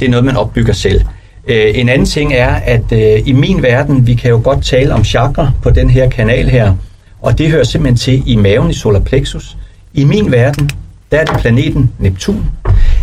[0.00, 1.00] det er noget, man opbygger selv.
[1.46, 4.94] Øh, en anden ting er, at øh, i min verden, vi kan jo godt tale
[4.94, 6.74] om chakra på den her kanal her,
[7.22, 9.56] og det hører simpelthen til i maven i solar plexus.
[9.92, 10.70] I min verden,
[11.10, 12.44] der er det planeten Neptun.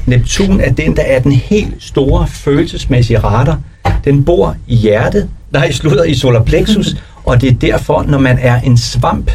[0.05, 3.59] Neptun er den, der er den helt store følelsesmæssige radar.
[4.05, 8.37] Den bor i hjertet, nej, slutter i solar plexus, og det er derfor, når man
[8.41, 9.31] er en svamp,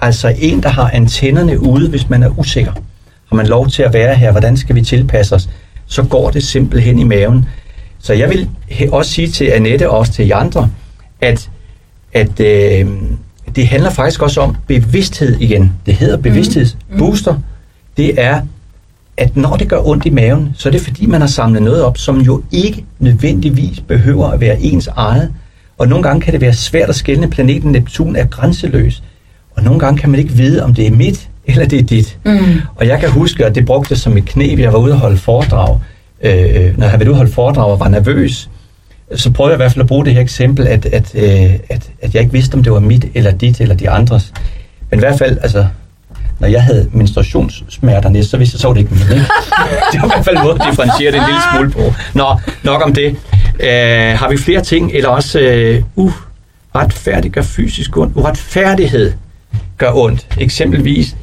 [0.00, 2.72] altså en, der har antennerne ude, hvis man er usikker,
[3.28, 5.48] har man lov til at være her, hvordan skal vi tilpasse os,
[5.86, 7.44] så går det simpelthen i maven.
[7.98, 8.48] Så jeg vil
[8.92, 10.70] også sige til Annette og også til jer andre,
[11.20, 11.50] at,
[12.12, 12.86] at øh,
[13.56, 15.72] det handler faktisk også om bevidsthed igen.
[15.86, 17.34] Det hedder bevidsthedsbooster.
[17.96, 18.42] Det er,
[19.20, 21.82] at når det gør ondt i maven, så er det fordi, man har samlet noget
[21.82, 25.32] op, som jo ikke nødvendigvis behøver at være ens eget.
[25.78, 27.30] Og nogle gange kan det være svært at skelne.
[27.30, 29.02] Planeten Neptun er grænseløs.
[29.56, 32.18] Og nogle gange kan man ikke vide, om det er mit eller det er dit.
[32.24, 32.60] Mm.
[32.76, 34.58] Og jeg kan huske, at det brugte som et knep.
[34.58, 35.80] Jeg var ude og holde foredrag,
[36.22, 38.50] øh, når jeg ude og holde foredrag og var nervøs.
[39.14, 41.90] så prøvede jeg i hvert fald at bruge det her eksempel, at, at, øh, at,
[42.02, 44.32] at jeg ikke vidste, om det var mit, eller dit, eller de andres.
[44.90, 45.66] Men i hvert fald, altså,
[46.40, 49.02] når jeg havde menstruationssmerter næste, så vidste jeg, så var det ikke mit.
[49.02, 49.14] Ikke?
[49.92, 51.94] det var i hvert fald måde at differentiere det en lille smule på.
[52.14, 53.16] Nå, nok om det.
[53.60, 58.16] Øh, har vi flere ting, eller også øh, uretfærdigt gør fysisk ondt.
[58.16, 59.12] Uretfærdighed
[59.78, 60.26] gør ondt.
[60.38, 61.16] Eksempelvis,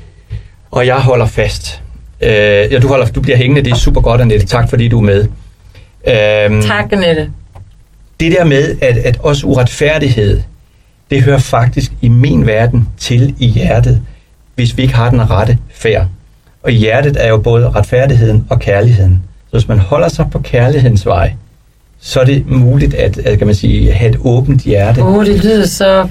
[0.72, 1.82] og jeg holder fast.
[2.22, 4.46] Øh, ja, du, holder, du bliver hængende, det er super godt, Annette.
[4.46, 5.22] Tak fordi du er med.
[6.08, 7.30] Øh, tak, Annette.
[8.20, 10.42] Det der med, at, at også uretfærdighed,
[11.10, 14.02] det hører faktisk i min verden til i hjertet,
[14.58, 16.06] hvis vi ikke har den rette færd.
[16.64, 19.24] Og hjertet er jo både retfærdigheden og kærligheden.
[19.48, 21.34] Så hvis man holder sig på kærlighedens vej,
[22.00, 25.02] så er det muligt at, at kan man sige, have et åbent hjerte.
[25.02, 26.08] Åh, oh, det lyder så...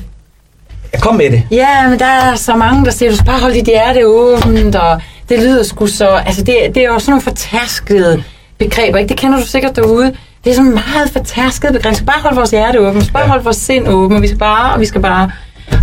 [0.95, 1.43] Ja, kom med det.
[1.51, 4.77] Ja, men der er så mange, der siger, du skal bare holde dit hjerte åbent,
[4.77, 6.09] og det lyder sgu så...
[6.09, 8.23] Altså, det, det er jo sådan nogle fortaskede
[8.59, 9.09] begreber, ikke?
[9.09, 10.13] Det kender du sikkert derude.
[10.45, 11.91] Det er sådan meget fortasket begreb.
[11.91, 13.29] Vi skal bare holde vores hjerte åbent, vi skal bare ja.
[13.29, 15.31] holde vores sind åbent, vi skal bare, og vi skal bare...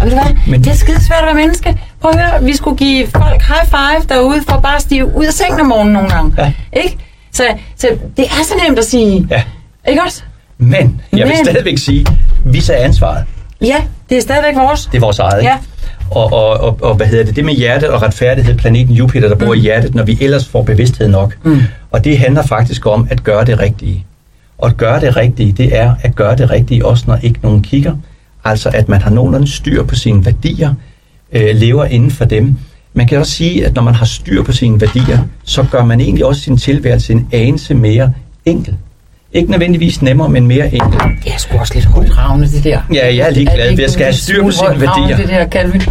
[0.04, 0.36] Og ved du hvad?
[0.48, 0.64] Men...
[0.64, 1.78] Det er skide svært at være menneske.
[2.02, 5.26] Prøv at høre, vi skulle give folk high five derude for bare at stige ud
[5.26, 6.36] af sengen om morgenen nogle gange.
[6.38, 6.54] Ja.
[6.84, 6.98] Ikke?
[7.32, 7.44] Så,
[7.76, 7.88] så
[8.18, 9.28] det er så nemt at sige.
[9.32, 9.44] Ja.
[9.88, 10.24] Ikke også?
[10.58, 11.46] Men jeg vil Men...
[11.46, 12.06] stadigvæk sige,
[12.46, 13.26] vi er ansvaret.
[13.62, 13.76] Ja,
[14.10, 14.86] det er stadigvæk vores.
[14.86, 15.44] Det er vores eget?
[15.44, 15.58] Ja.
[16.12, 17.36] Og, og, og, og hvad hedder det?
[17.36, 19.54] Det med hjertet og retfærdighed, planeten Jupiter, der bor mm.
[19.54, 21.36] i hjertet, når vi ellers får bevidsthed nok.
[21.44, 21.62] Mm.
[21.92, 24.06] Og det handler faktisk om at gøre det rigtige.
[24.58, 27.62] Og at gøre det rigtige, det er at gøre det rigtige, også når ikke nogen
[27.62, 27.96] kigger.
[28.44, 30.74] Altså at man har nogenlunde styr på sine værdier,
[31.32, 32.56] øh, lever inden for dem.
[32.94, 36.02] Man kan også sige, at når man har styr på sine værdier, så gør man
[36.02, 38.14] egentlig også sin tilværelse en anelse mere
[38.46, 38.76] enkel.
[39.34, 41.00] Ikke nødvendigvis nemmere, men mere enkel.
[41.24, 42.82] Det er sgu også lidt højdragende, det der.
[42.94, 45.18] Ja, jeg er lige glad, for jeg skal have styr på sine værdier.
[45.18, 45.82] Det der, Calvin.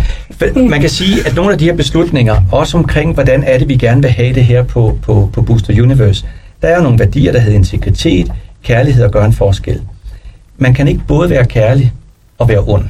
[0.70, 3.76] Man kan sige, at nogle af de her beslutninger, også omkring, hvordan er det, vi
[3.76, 6.24] gerne vil have det her på, på, på Booster Universe,
[6.62, 8.32] der er jo nogle værdier, der hedder integritet,
[8.64, 9.80] kærlighed og gøre en forskel.
[10.58, 11.92] Man kan ikke både være kærlig
[12.42, 12.84] og være ond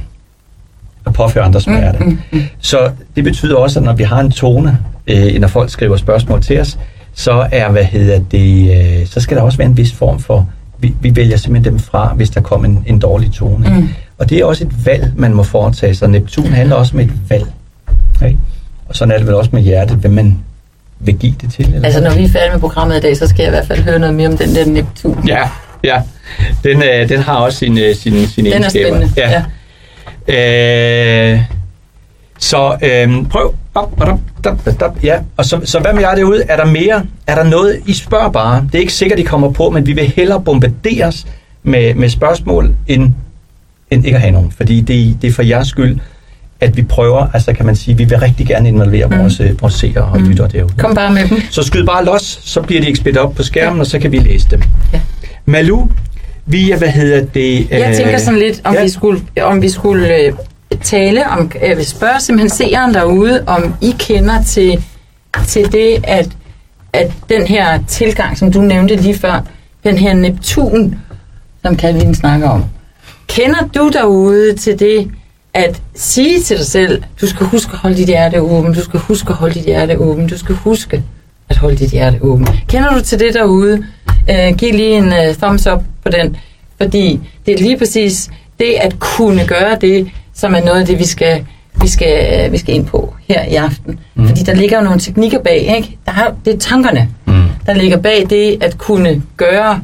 [1.05, 1.97] og påføre andre smerte.
[1.99, 2.43] Mm, mm, mm.
[2.59, 6.41] Så det betyder også, at når vi har en tone, øh, når folk skriver spørgsmål
[6.41, 6.79] til os,
[7.13, 10.47] så er, hvad hedder det, øh, så skal der også være en vis form for,
[10.79, 13.69] vi, vi vælger simpelthen dem fra, hvis der kommer en, en dårlig tone.
[13.69, 13.89] Mm.
[14.17, 16.09] Og det er også et valg, man må foretage sig.
[16.09, 17.45] Neptun handler også om et valg.
[18.15, 18.35] Okay?
[18.89, 20.39] Og sådan er det vel også med hjertet, hvad man
[20.99, 21.65] vil give det til.
[21.65, 23.67] Eller altså, når vi er færdige med programmet i dag, så skal jeg i hvert
[23.67, 25.27] fald høre noget mere om den der Neptun.
[25.27, 25.49] Ja,
[25.83, 26.01] ja.
[26.63, 28.93] Den, øh, den har også sin, øh, sin, sin den egenskaber.
[28.93, 29.43] Den er spændende, ja.
[30.27, 31.33] ja.
[31.33, 31.39] Øh,
[32.39, 33.53] så øh, prøv.
[33.75, 34.09] Op, op,
[34.45, 35.19] op, op, op, ja.
[35.37, 36.43] Og så, så hvad med jer derude?
[36.49, 37.05] Er der mere?
[37.27, 37.81] Er der noget?
[37.85, 38.67] I spørger bare.
[38.71, 41.25] Det er ikke sikkert, de kommer på, men vi vil hellere bombarderes
[41.63, 43.13] med, med spørgsmål, end,
[43.91, 44.51] end ikke at have nogen.
[44.51, 45.99] Fordi det, det er for jeres skyld,
[46.61, 49.19] at vi prøver, altså kan man sige, vi vil rigtig gerne involvere mm.
[49.19, 50.29] vores, øh, vores seere og mm.
[50.29, 50.73] lyttere derude.
[50.77, 51.41] Kom bare med dem.
[51.51, 53.79] Så skyd bare los, så bliver de ekspederet op på skærmen, ja.
[53.79, 54.61] og så kan vi læse dem.
[54.93, 54.99] Ja.
[55.53, 55.87] Malu,
[56.45, 57.71] vi er, hvad hedder det?
[57.71, 58.83] Jeg øh, tænker sådan lidt, om ja.
[58.83, 60.33] vi skulle, om vi skulle øh,
[60.81, 64.83] tale om, jeg vil spørge simpelthen seeren derude, om I kender til,
[65.47, 66.29] til det, at,
[66.93, 69.45] at den her tilgang, som du nævnte lige før,
[69.83, 70.95] den her Neptun,
[71.65, 72.63] som Calvin snakker om.
[73.27, 75.11] Kender du derude til det,
[75.53, 78.99] at sige til dig selv, du skal huske at holde dit hjerte åbent, du skal
[78.99, 81.03] huske at holde dit hjerte åbent, du skal huske
[81.49, 82.49] at holde dit hjerte åbent.
[82.67, 83.85] Kender du til det derude?
[84.29, 86.37] Uh, giv lige en uh, thumbs up på den,
[86.77, 90.99] fordi det er lige præcis det at kunne gøre det, som er noget af det,
[90.99, 91.45] vi skal,
[91.81, 93.99] vi skal, vi skal ind på her i aften.
[94.15, 94.27] Mm.
[94.27, 95.97] Fordi der ligger jo nogle teknikker bag, ikke?
[96.05, 97.43] Der er, det er tankerne, mm.
[97.65, 99.81] der ligger bag det at kunne gøre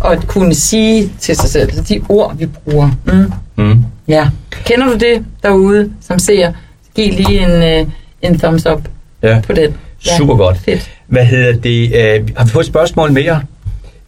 [0.00, 2.90] og at kunne sige til sig selv, altså de ord, vi bruger.
[3.04, 3.32] Mm.
[3.64, 3.84] Mm.
[4.08, 4.28] Ja.
[4.64, 6.52] Kender du det derude, som ser?
[6.94, 7.92] Giv lige en, uh,
[8.22, 8.80] en thumbs up
[9.22, 9.40] ja.
[9.46, 9.74] på den.
[10.06, 10.16] Ja.
[10.16, 10.58] Super godt.
[10.58, 10.90] Fedt.
[11.06, 11.88] Hvad hedder det?
[11.88, 13.42] Uh, har vi fået et spørgsmål mere?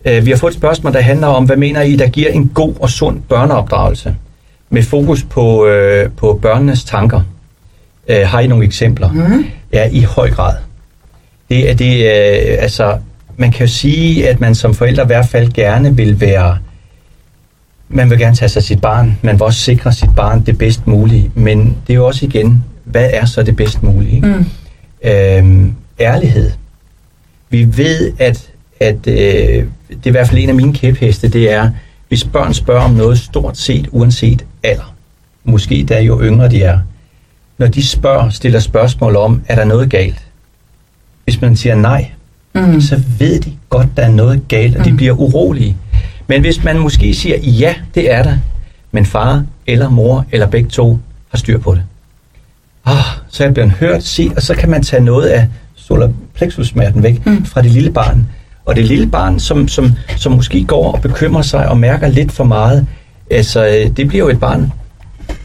[0.07, 2.49] Uh, vi har fået et spørgsmål, der handler om, hvad mener I, der giver en
[2.55, 4.17] god og sund børneopdragelse?
[4.75, 7.21] med fokus på, øh, på børnenes tanker.
[8.09, 9.13] Øh, har I nogle eksempler?
[9.13, 9.47] Mm.
[9.73, 10.57] Ja, i høj grad.
[11.51, 12.99] Det er det, øh, altså,
[13.37, 16.59] man kan jo sige, at man som forældre i hvert fald gerne vil være,
[17.89, 20.87] man vil gerne tage sig sit barn, man vil også sikre sit barn det bedst
[20.87, 24.17] mulige, men det er jo også igen, hvad er så det bedst mulige?
[24.17, 24.27] Ikke?
[24.27, 24.47] Mm.
[25.05, 26.51] Øhm, ærlighed.
[27.51, 29.67] Vi ved, at, at øh, det
[30.05, 31.71] er i hvert fald en af mine kæpheste, det er,
[32.09, 34.95] hvis børn spørger om noget stort set, uanset alder,
[35.45, 36.79] måske der jo yngre de er,
[37.59, 40.25] når de spørger, stiller spørgsmål om, er der noget galt?
[41.25, 42.11] Hvis man siger nej,
[42.55, 42.81] mm.
[42.81, 44.97] så ved de godt, der er noget galt, og de mm.
[44.97, 45.77] bliver urolige.
[46.27, 48.37] Men hvis man måske siger, ja, det er der,
[48.93, 51.83] men far eller mor eller begge to har styr på det.
[52.85, 52.93] Oh,
[53.29, 57.03] så er jeg blevet hørt, set, og så kan man tage noget af solar plexus-smerten
[57.03, 57.45] væk mm.
[57.45, 58.27] fra det lille barn,
[58.67, 62.33] Og det lille barn, som, som, som måske går og bekymrer sig og mærker lidt
[62.33, 62.87] for meget,
[63.31, 64.73] altså øh, det bliver jo et barn,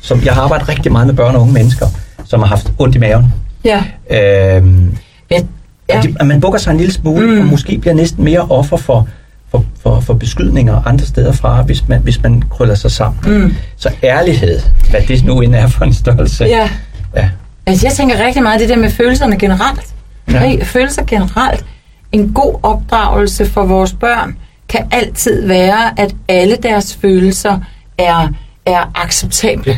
[0.02, 1.86] som jeg har arbejdet rigtig meget med børn og unge mennesker,
[2.26, 3.34] som har haft ondt i maven.
[3.66, 3.84] Ja.
[4.12, 4.98] Øhm,
[5.32, 5.98] Ja.
[5.98, 7.40] at, de, at man bukker sig en lille smule, mm.
[7.40, 9.08] og måske bliver næsten mere offer for,
[9.52, 13.42] for, for, for beskydninger andre steder fra, hvis man, hvis man krøller sig sammen.
[13.44, 13.54] Mm.
[13.78, 16.44] Så ærlighed, hvad det nu end er for en størrelse.
[16.46, 16.70] ja.
[17.16, 17.30] ja.
[17.66, 19.86] Altså, jeg tænker rigtig meget det der med følelserne generelt.
[20.32, 20.56] Ja.
[20.64, 21.66] Følelser generelt.
[22.12, 24.38] En god opdragelse for vores børn
[24.69, 27.60] kan altid være, at alle deres følelser
[27.98, 28.28] er,
[28.65, 29.78] er acceptable.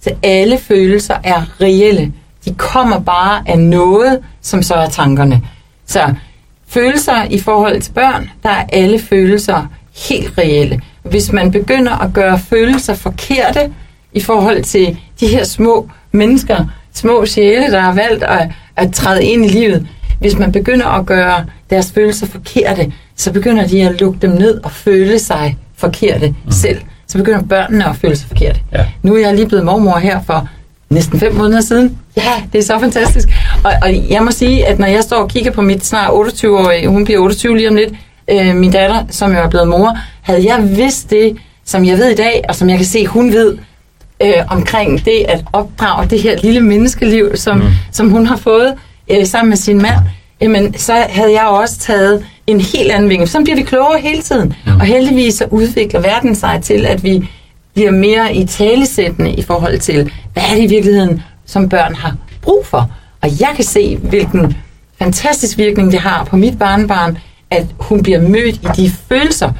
[0.00, 2.12] Så alle følelser er reelle.
[2.44, 5.42] De kommer bare af noget, som så er tankerne.
[5.86, 6.14] Så
[6.68, 9.66] følelser i forhold til børn, der er alle følelser
[10.08, 10.80] helt reelle.
[11.02, 13.72] Hvis man begynder at gøre følelser forkerte
[14.12, 19.24] i forhold til de her små mennesker, små sjæle, der har valgt at, at træde
[19.24, 19.88] ind i livet,
[20.20, 24.60] hvis man begynder at gøre deres følelser forkerte, så begynder de at lukke dem ned
[24.64, 26.52] og føle sig forkerte mm.
[26.52, 26.80] selv.
[27.06, 28.60] Så begynder børnene at føle sig forkerte.
[28.72, 28.86] Ja.
[29.02, 30.48] Nu er jeg lige blevet mormor her for
[30.90, 31.98] næsten fem måneder siden.
[32.16, 33.28] Ja, det er så fantastisk.
[33.64, 36.88] Og, og jeg må sige, at når jeg står og kigger på mit snart 28-årige,
[36.88, 37.92] hun bliver 28 lige om lidt,
[38.30, 42.10] øh, min datter, som jo er blevet mor, havde jeg vidst det, som jeg ved
[42.10, 43.58] i dag, og som jeg kan se, hun ved,
[44.22, 47.64] øh, omkring det at opdrage det her lille menneskeliv, som, mm.
[47.92, 48.74] som hun har fået
[49.10, 49.98] øh, sammen med sin mand,
[50.40, 53.28] jamen, så havde jeg også taget en helt anden vinkel.
[53.28, 54.54] Så bliver vi klogere hele tiden.
[54.66, 54.72] Mm.
[54.72, 57.28] Og heldigvis så udvikler verden sig til, at vi
[57.74, 62.16] bliver mere i talesættende i forhold til, hvad er det i virkeligheden, som børn har
[62.42, 62.90] brug for.
[63.22, 64.56] Og jeg kan se, hvilken
[64.98, 67.18] fantastisk virkning det har på mit barnebarn,
[67.50, 69.52] at hun bliver mødt i de følelser,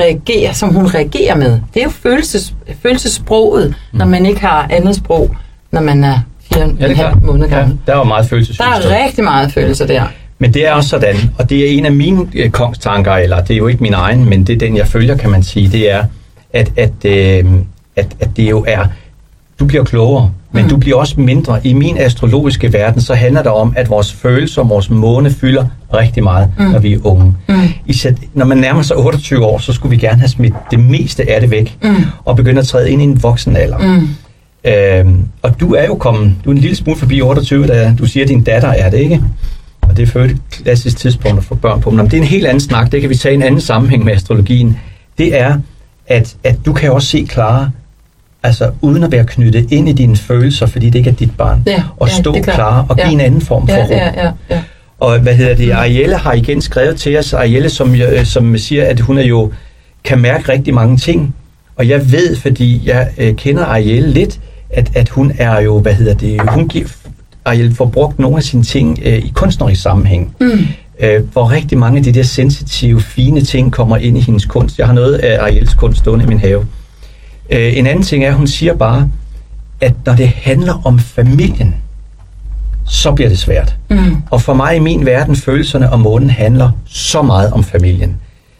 [0.00, 1.60] reagerer, som hun reagerer med.
[1.74, 3.98] Det er jo følelses, følelsessproget, mm.
[3.98, 5.36] når man ikke har andet sprog,
[5.70, 6.20] når man er
[6.56, 7.78] fire og Ja, en halv måned Ja, gammel.
[7.86, 8.84] der er jo meget Der følelsesudtryk.
[8.84, 10.02] er rigtig meget følelser der.
[10.38, 13.54] Men det er også sådan, og det er en af mine øh, kongstanker, eller det
[13.54, 15.90] er jo ikke min egen, men det er den, jeg følger, kan man sige, det
[15.92, 16.04] er,
[16.52, 17.44] at, at, øh,
[17.96, 18.84] at, at det jo er,
[19.60, 20.68] du bliver klogere, men mm.
[20.70, 21.60] du bliver også mindre.
[21.66, 25.64] I min astrologiske verden, så handler det om, at vores følelser, vores måne fylder
[25.94, 26.64] rigtig meget, mm.
[26.64, 27.34] når vi er unge.
[27.48, 27.54] Mm.
[27.86, 31.30] Især, når man nærmer sig 28 år, så skulle vi gerne have smidt det meste
[31.30, 31.94] af det væk, mm.
[32.24, 33.78] og begynde at træde ind i en voksen alder.
[33.78, 34.08] Mm.
[34.66, 38.06] Øhm, og du er jo kommet, du er en lille smule forbi 28, da du
[38.06, 39.22] siger, at din datter er det, ikke?
[39.82, 41.90] Og det er for et klassisk tidspunkt at få børn på.
[41.90, 44.04] Men det er en helt anden snak, det kan vi tage i en anden sammenhæng
[44.04, 44.78] med astrologien.
[45.18, 45.58] Det er,
[46.06, 47.70] at, at du kan også se klare,
[48.42, 51.62] altså uden at være knyttet ind i dine følelser, fordi det ikke er dit barn,
[51.66, 53.12] Ja, og ja, stå klar og give Ja.
[53.12, 53.92] en anden form for Ja, ro.
[53.94, 54.62] ja, ja, ja.
[55.00, 55.70] Og hvad hedder det?
[55.72, 57.32] Arielle har igen skrevet til os.
[57.34, 59.52] Arielle, som, øh, som siger, at hun er jo
[60.04, 61.34] kan mærke rigtig mange ting.
[61.76, 65.94] Og jeg ved, fordi jeg øh, kender Arielle lidt, at, at hun er jo, hvad
[65.94, 66.88] hedder det, hun giver,
[67.44, 70.36] Arielle får brugt nogle af sine ting øh, i kunstnerisk sammenhæng.
[70.40, 70.66] Mm.
[71.00, 74.78] Øh, hvor rigtig mange af de der sensitive, fine ting kommer ind i hendes kunst.
[74.78, 76.66] Jeg har noget af Arielles kunst stående i min have.
[77.50, 79.10] Øh, en anden ting er, at hun siger bare,
[79.80, 81.74] at når det handler om familien,
[82.84, 83.76] så bliver det svært.
[83.90, 84.16] Mm.
[84.30, 88.16] Og for mig i min verden, følelserne og månen handler så meget om familien.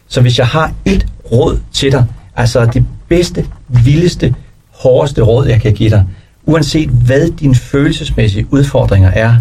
[0.07, 4.35] Så hvis jeg har et råd til dig, altså det bedste, vildeste,
[4.77, 6.05] hårdeste råd, jeg kan give dig,
[6.45, 9.35] uanset hvad dine følelsesmæssige udfordringer er,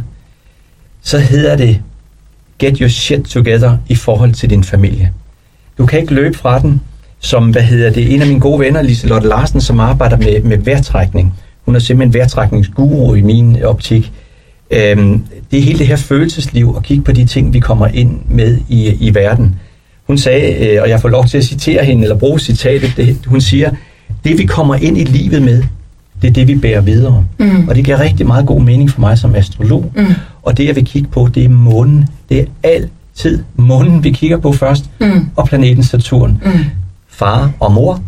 [1.02, 1.80] så hedder det,
[2.58, 5.12] get your shit together i forhold til din familie.
[5.78, 6.80] Du kan ikke løbe fra den,
[7.20, 10.58] som, hvad hedder det, en af mine gode venner, Liselotte Larsen, som arbejder med, med
[10.58, 11.34] vejrtrækning.
[11.64, 14.12] Hun er simpelthen vejrtrækningsguru i min øh, optik.
[14.70, 18.18] Øhm, det er hele det her følelsesliv og kigge på de ting, vi kommer ind
[18.28, 19.56] med i, i verden.
[20.06, 23.18] Hun sagde, øh, og jeg får lov til at citere hende, eller bruge citatet, det,
[23.26, 23.70] hun siger,
[24.26, 25.62] det vi kommer ind i livet med,
[26.22, 27.24] det er det, vi bærer videre.
[27.38, 27.68] Mm.
[27.68, 29.92] Og det giver rigtig meget god mening for mig som astrolog.
[29.96, 30.06] Mm.
[30.42, 32.08] Og det, jeg vil kigge på, det er månen.
[32.28, 35.28] Det er altid månen, vi kigger på først, mm.
[35.36, 36.42] og planeten Saturn.
[36.44, 36.50] Mm.
[37.08, 38.00] Far og mor,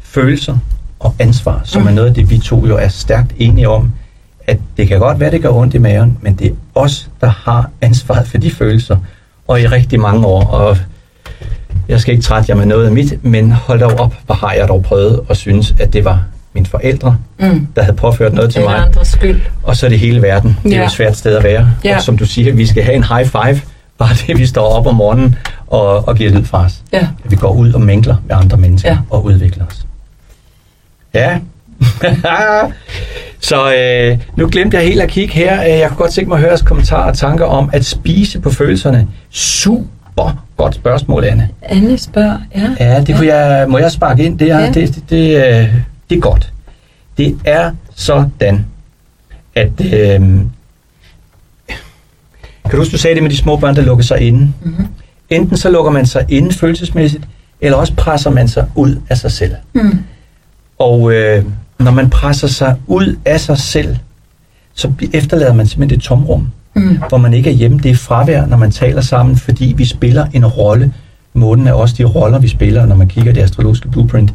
[0.00, 0.58] følelser
[1.00, 1.88] og ansvar, som mm.
[1.88, 3.92] er noget af det, vi to jo er stærkt enige om,
[4.46, 7.28] at det kan godt være, det gør ondt i maven, men det er os, der
[7.44, 8.96] har ansvaret for de følelser,
[9.48, 10.44] og i rigtig mange år.
[10.44, 10.76] Og
[11.88, 14.52] jeg skal ikke trætte jer med noget af mit, men hold dog op, hvor har
[14.52, 17.66] jeg dog prøvet at synes, at det var mine forældre, Mm.
[17.76, 19.40] der havde påført noget til mig, skyld.
[19.62, 20.58] og så er det hele verden.
[20.62, 21.70] Det er jo et svært sted at være.
[21.84, 21.96] Ja.
[21.96, 23.60] Og som du siger, vi skal have en high five,
[23.98, 25.34] bare det, vi står op om morgenen
[25.66, 26.72] og, og giver lyd fra os.
[26.92, 27.08] Ja.
[27.24, 28.98] At vi går ud og mængler med andre mennesker Ja.
[29.10, 29.86] og udvikler os.
[31.14, 31.38] Ja.
[33.40, 35.62] så øh, nu glemte jeg helt at kigge her.
[35.62, 38.40] Øh, Jeg kunne godt tænke mig at høre jeres kommentarer og tanker om at spise
[38.40, 39.06] på følelserne.
[39.30, 39.84] Super
[40.56, 41.48] godt spørgsmål, Anne.
[41.62, 42.70] Anne spørger, ja.
[42.80, 44.38] Ja, det kunne jeg, må jeg sparke ind?
[44.38, 44.66] Det er, Ja.
[44.66, 45.74] det, det, det, øh,
[46.10, 46.52] det er godt.
[47.18, 48.66] Det er sådan,
[49.54, 49.72] at...
[49.84, 50.20] Øh,
[52.64, 54.52] kan du huske, du sagde det med de små børn, der lukker sig inde?
[54.62, 54.86] Mm-hmm.
[55.30, 57.24] enten så lukker man sig inden følelsesmæssigt,
[57.60, 59.54] eller også presser man sig ud af sig selv.
[59.72, 59.98] Mm.
[60.78, 61.44] Og øh,
[61.78, 63.96] når man presser sig ud af sig selv,
[64.74, 66.98] så efterlader man simpelthen et tomrum, Mm.
[67.08, 67.78] hvor man ikke er hjemme.
[67.78, 70.92] Det er fravær, når man taler sammen, fordi vi spiller en rolle.
[71.34, 74.34] Månen er også de roller, vi spiller, når man kigger i det astrologiske blueprint.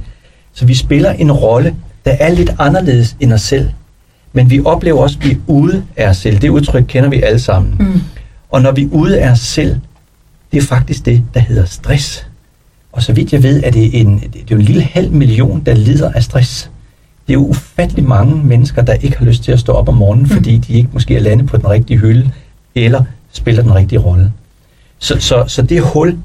[0.53, 1.75] Så vi spiller en rolle,
[2.05, 3.69] der er lidt anderledes end os selv.
[4.33, 6.37] Men vi oplever også, at vi er ude af os selv.
[6.37, 7.75] Det udtryk kender vi alle sammen.
[7.79, 8.01] Mm.
[8.49, 9.75] Og når vi er ude af os selv,
[10.51, 12.27] det er faktisk det, der hedder stress.
[12.91, 15.61] Og så vidt jeg ved, er det, en, det er jo en lille halv million,
[15.65, 16.70] der lider af stress.
[17.31, 19.95] Det er jo ufattelig mange mennesker, der ikke har lyst til at stå op om
[19.95, 20.29] morgenen, mm.
[20.29, 22.31] fordi de ikke måske er landet på den rigtige hylde,
[22.75, 24.31] eller spiller den rigtige rolle.
[24.99, 26.17] Så, så, så det hul,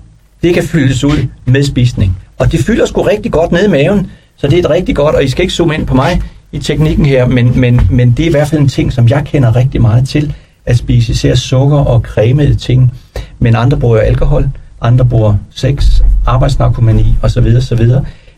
[0.43, 2.17] det kan fyldes ud med spisning.
[2.39, 5.15] Og det fylder sgu rigtig godt ned i maven, så det er et rigtig godt,
[5.15, 8.23] og I skal ikke zoome ind på mig i teknikken her, men, men, men det
[8.23, 10.35] er i hvert fald en ting, som jeg kender rigtig meget til,
[10.67, 12.93] at spise især sukker og cremede ting.
[13.39, 14.49] Men andre bruger alkohol,
[14.81, 17.47] andre bruger sex, arbejdsnarkomani osv.
[17.57, 17.89] osv.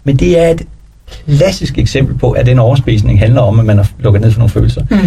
[0.05, 0.63] Men det er et
[1.29, 4.51] klassisk eksempel på, at den overspisning handler om, at man har lukket ned for nogle
[4.51, 4.83] følelser.
[4.91, 4.99] Mm.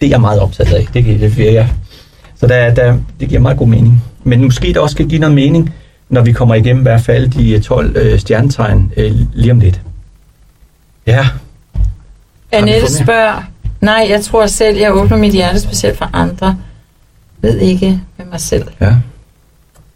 [0.00, 0.86] Det er jeg meget optaget af.
[0.94, 1.68] Det, kan- det, det, jeg.
[2.36, 4.04] Så der, der, det giver meget god mening.
[4.24, 5.74] Men måske det også skal give noget mening,
[6.08, 9.60] når vi kommer igennem i hvert fald de øh, 12 øh, stjernetegn øh, lige om
[9.60, 9.80] lidt.
[11.06, 11.26] Ja,
[12.52, 13.42] Annette spørger,
[13.80, 16.56] nej, jeg tror selv, jeg åbner mit hjerte specielt for andre.
[17.40, 18.64] Ved ikke med mig selv.
[18.80, 18.94] ja.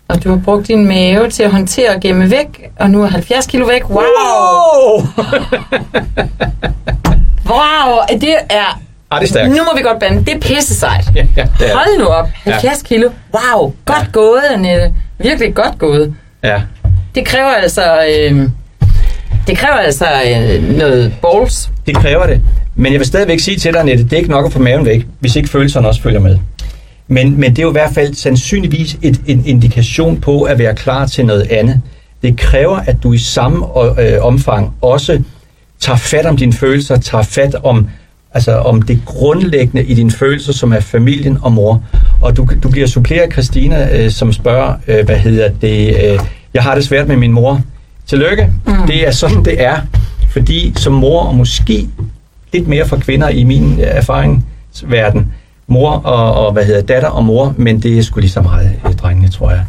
[0.09, 3.07] Og du har brugt din mave til at håndtere og gemme væk, og nu er
[3.07, 3.91] 70 kilo væk.
[3.91, 3.99] Wow!
[3.99, 5.07] Wow!
[7.49, 8.19] Wow!
[8.21, 8.81] Det er...
[9.11, 9.51] Ah, det er stærkt.
[9.51, 10.25] Nu må vi godt bande.
[10.25, 11.05] Det er pisse sejt.
[11.15, 12.29] Ja, ja, det er Hold nu op.
[12.47, 12.51] Ja.
[12.53, 13.11] 70 kilo.
[13.35, 13.73] Wow.
[13.85, 14.05] Godt Ja.
[14.13, 14.95] gået, Annette.
[15.19, 16.15] Virkelig godt gået.
[16.45, 16.63] Ja.
[17.15, 17.83] Det kræver altså...
[18.21, 18.49] Øh,
[19.47, 21.71] det kræver altså øh, noget balls.
[21.87, 22.41] Det kræver det.
[22.75, 24.87] Men jeg vil stadigvæk sige til dig, Annette, det er ikke nok at få maven
[24.87, 26.39] væk, hvis ikke følelserne også følger med.
[27.09, 30.75] Men, men det er jo i hvert fald sandsynligvis et, en indikation på at være
[30.75, 31.81] klar til noget andet.
[32.23, 33.67] Det kræver, at du i samme
[34.01, 35.23] øh, omfang også
[35.81, 37.89] tager fat om dine følelser, tager fat om,
[38.35, 41.83] altså om det grundlæggende i dine følelser, som er familien og mor.
[42.21, 46.19] Og du, du bliver suppleret Christina, øh, som spørger, øh, hvad hedder det, øh,
[46.55, 47.61] jeg har det svært med min mor.
[48.07, 48.53] Tillykke.
[48.67, 48.87] Mm.
[48.87, 49.81] Det er sådan, det er.
[50.31, 51.89] Fordi som mor, og måske
[52.53, 55.33] lidt mere for kvinder i min øh, erfaringsverden,
[55.69, 58.73] mor og, og hvad hedder datter og mor, men det er sgu lige så meget
[58.87, 59.65] øh, drengene, tror jeg.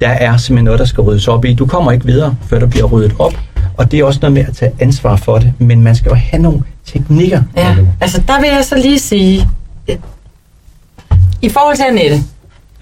[0.00, 1.54] Der er simpelthen noget, der skal ryddes op i.
[1.54, 3.34] Du kommer ikke videre, før der bliver ryddet op,
[3.76, 6.14] og det er også noget med at tage ansvar for det, men man skal jo
[6.14, 7.42] have nogle teknikker.
[7.56, 9.48] Ja, altså der vil jeg så lige sige,
[9.88, 9.96] øh,
[11.42, 12.18] i forhold til Annette,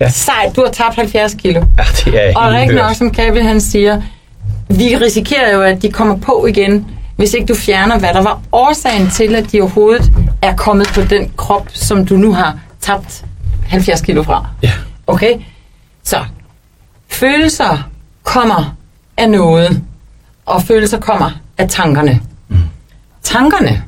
[0.01, 0.09] Ja.
[0.09, 1.61] sejt, du har tabt 70 kilo.
[1.79, 4.03] Ja, det er Og rigtig nok, som Kabel han siger,
[4.69, 6.87] vi risikerer jo, at de kommer på igen,
[7.17, 10.13] hvis ikke du fjerner, hvad der var årsagen til, at de overhovedet
[10.43, 13.25] er kommet på den krop, som du nu har tabt
[13.67, 14.47] 70 kilo fra.
[14.63, 14.73] Ja.
[15.07, 15.35] Okay?
[16.03, 16.25] Så,
[17.09, 17.89] følelser
[18.23, 18.77] kommer
[19.17, 19.83] af noget,
[20.47, 22.21] og følelser kommer af tankerne.
[22.49, 22.59] Mm.
[23.23, 23.83] Tankerne,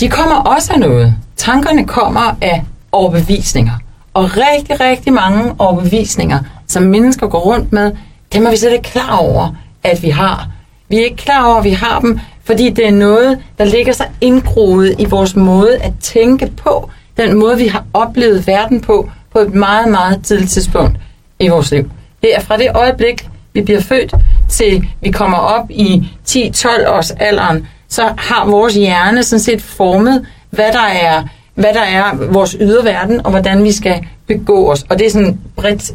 [0.00, 1.14] de kommer også af noget.
[1.36, 3.72] Tankerne kommer af overbevisninger.
[4.14, 7.92] Og rigtig, rigtig mange overbevisninger, som mennesker går rundt med,
[8.32, 10.48] dem er vi slet ikke klar over, at vi har.
[10.88, 13.92] Vi er ikke klar over, at vi har dem, fordi det er noget, der ligger
[13.92, 19.10] sig indgroet i vores måde at tænke på, den måde, vi har oplevet verden på,
[19.32, 20.96] på et meget, meget tidligt tidspunkt
[21.40, 21.90] i vores liv.
[22.22, 24.14] Det er fra det øjeblik, vi bliver født,
[24.48, 30.26] til vi kommer op i 10-12 års alderen, så har vores hjerne sådan set formet,
[30.50, 31.22] hvad der er,
[31.54, 34.84] hvad der er vores yderverden, og hvordan vi skal begå os.
[34.88, 35.92] Og det er sådan bredt,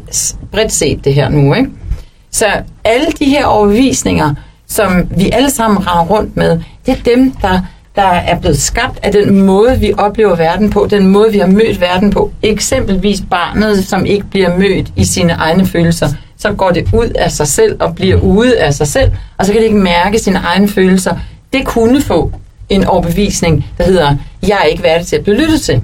[0.52, 1.70] bredt set det her nu, ikke?
[2.30, 2.46] Så
[2.84, 4.34] alle de her overbevisninger,
[4.68, 7.60] som vi alle sammen render rundt med, det er dem, der,
[7.96, 11.46] der er blevet skabt af den måde, vi oplever verden på, den måde, vi har
[11.46, 12.30] mødt verden på.
[12.42, 17.32] Eksempelvis barnet, som ikke bliver mødt i sine egne følelser, så går det ud af
[17.32, 20.38] sig selv og bliver ude af sig selv, og så kan det ikke mærke sine
[20.38, 21.16] egne følelser.
[21.52, 22.32] Det kunne få
[22.68, 25.82] en overbevisning, der hedder, jeg er ikke værdig til at blive lyttet til.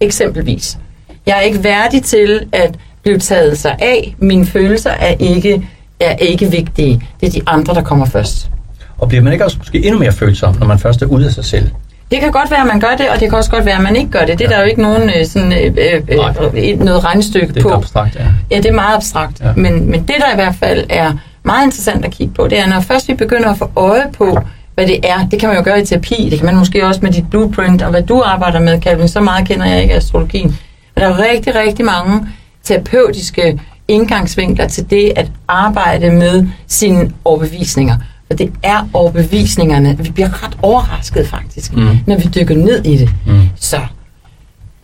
[0.00, 0.78] Eksempelvis.
[1.26, 4.16] Jeg er ikke værdig til at blive taget sig af.
[4.18, 5.68] Mine følelser er ikke,
[6.00, 7.02] er ikke vigtige.
[7.20, 8.50] Det er de andre, der kommer først.
[8.98, 11.32] Og bliver man ikke også måske endnu mere følsom, når man først er ude af
[11.32, 11.70] sig selv?
[12.10, 13.82] Det kan godt være, at man gør det, og det kan også godt være, at
[13.82, 14.38] man ikke gør det.
[14.38, 15.74] Det er der jo ikke nogen øh, sådan, øh,
[16.08, 16.34] øh, Nej.
[16.72, 17.68] øh, noget regnestykke Det er på.
[17.74, 18.24] abstrakt, ja.
[18.50, 19.40] Ja, det er meget abstrakt.
[19.40, 19.46] Ja.
[19.46, 19.52] Ja.
[19.56, 22.66] Men, men det, der i hvert fald er meget interessant at kigge på, det er,
[22.66, 24.38] når først vi begynder at få øje på,
[24.74, 25.28] hvad det er.
[25.30, 26.28] Det kan man jo gøre i terapi.
[26.30, 29.08] Det kan man måske også med dit blueprint, og hvad du arbejder med, Calvin.
[29.08, 30.48] Så meget kender jeg ikke astrologien.
[30.94, 32.26] Men der er rigtig, rigtig mange
[32.64, 37.96] terapeutiske indgangsvinkler til det at arbejde med sine overbevisninger.
[38.26, 39.96] For det er overbevisningerne.
[39.98, 41.98] Vi bliver ret overrasket faktisk, Mm.
[42.06, 43.10] når vi dykker ned i det.
[43.26, 43.40] Mm.
[43.56, 43.80] Så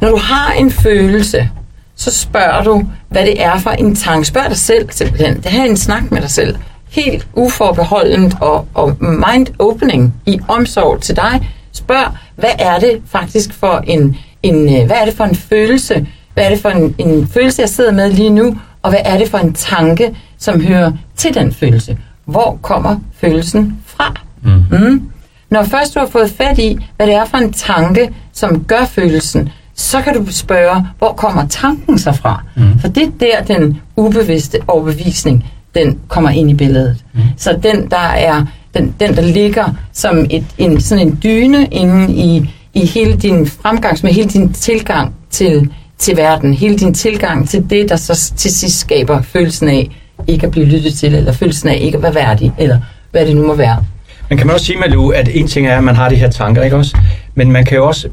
[0.00, 1.50] når du har en følelse,
[1.96, 4.24] så spørger du, hvad det er for en tanke.
[4.24, 5.36] Spørg dig selv simpelthen.
[5.36, 6.56] Det her er en snak med dig selv.
[6.90, 11.48] Helt uforbeholdent og, og mind-opening i omsorg til dig.
[11.72, 16.06] Spørg, hvad er det faktisk for en, en, øh, hvad er det for en følelse?
[16.34, 18.56] Hvad er det for en, en følelse, jeg sidder med lige nu?
[18.82, 21.98] Og hvad er det for en tanke, som hører til den følelse?
[22.24, 24.14] Hvor kommer følelsen fra?
[24.42, 24.64] Mm.
[24.70, 25.10] Mm.
[25.50, 28.84] Når først du har fået fat i, hvad det er for en tanke, som gør
[28.84, 32.42] følelsen, så kan du spørge, hvor kommer tanken så fra?
[32.56, 32.78] Mm.
[32.78, 37.04] For det er der, den ubevidste overbevisning, den kommer ind i billedet.
[37.12, 37.20] Mm.
[37.36, 42.12] Så den, der er den, den, der ligger som et, en, sådan en dyne inde
[42.12, 45.72] i, i hele din fremgang, med hele din tilgang til,
[46.02, 49.90] til verden, hele din tilgang til det, der så til sidst skaber følelsen af
[50.26, 52.78] ikke at blive lyttet til, eller følelsen af ikke at være værdig, eller
[53.10, 53.84] hvad det nu må være.
[54.28, 56.30] Men kan man også sige, Malu, at en ting er, at man har de her
[56.30, 56.96] tanker, ikke også?
[57.34, 58.08] Men man kan jo også,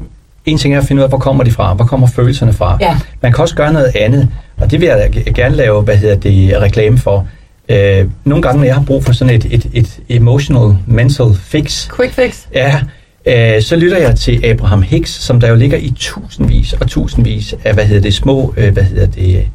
[0.46, 2.78] en ting er at finde ud af, hvor kommer de fra, hvor kommer følelserne fra.
[2.80, 2.96] Ja.
[3.20, 6.62] Man kan også gøre noget andet, og det vil jeg gerne lave, hvad hedder det,
[6.62, 7.26] reklame for.
[7.68, 11.88] Øh, nogle gange, når jeg har brug for sådan et, et, et emotional, mental fix,
[11.96, 12.46] Quick fix.
[12.54, 12.80] ja,
[13.26, 17.54] øh, så lytter jeg til Abraham Hicks, som der jo ligger i tusindvis og tusindvis
[17.64, 19.46] af, hvad hedder det, små, øh, hvad hedder det,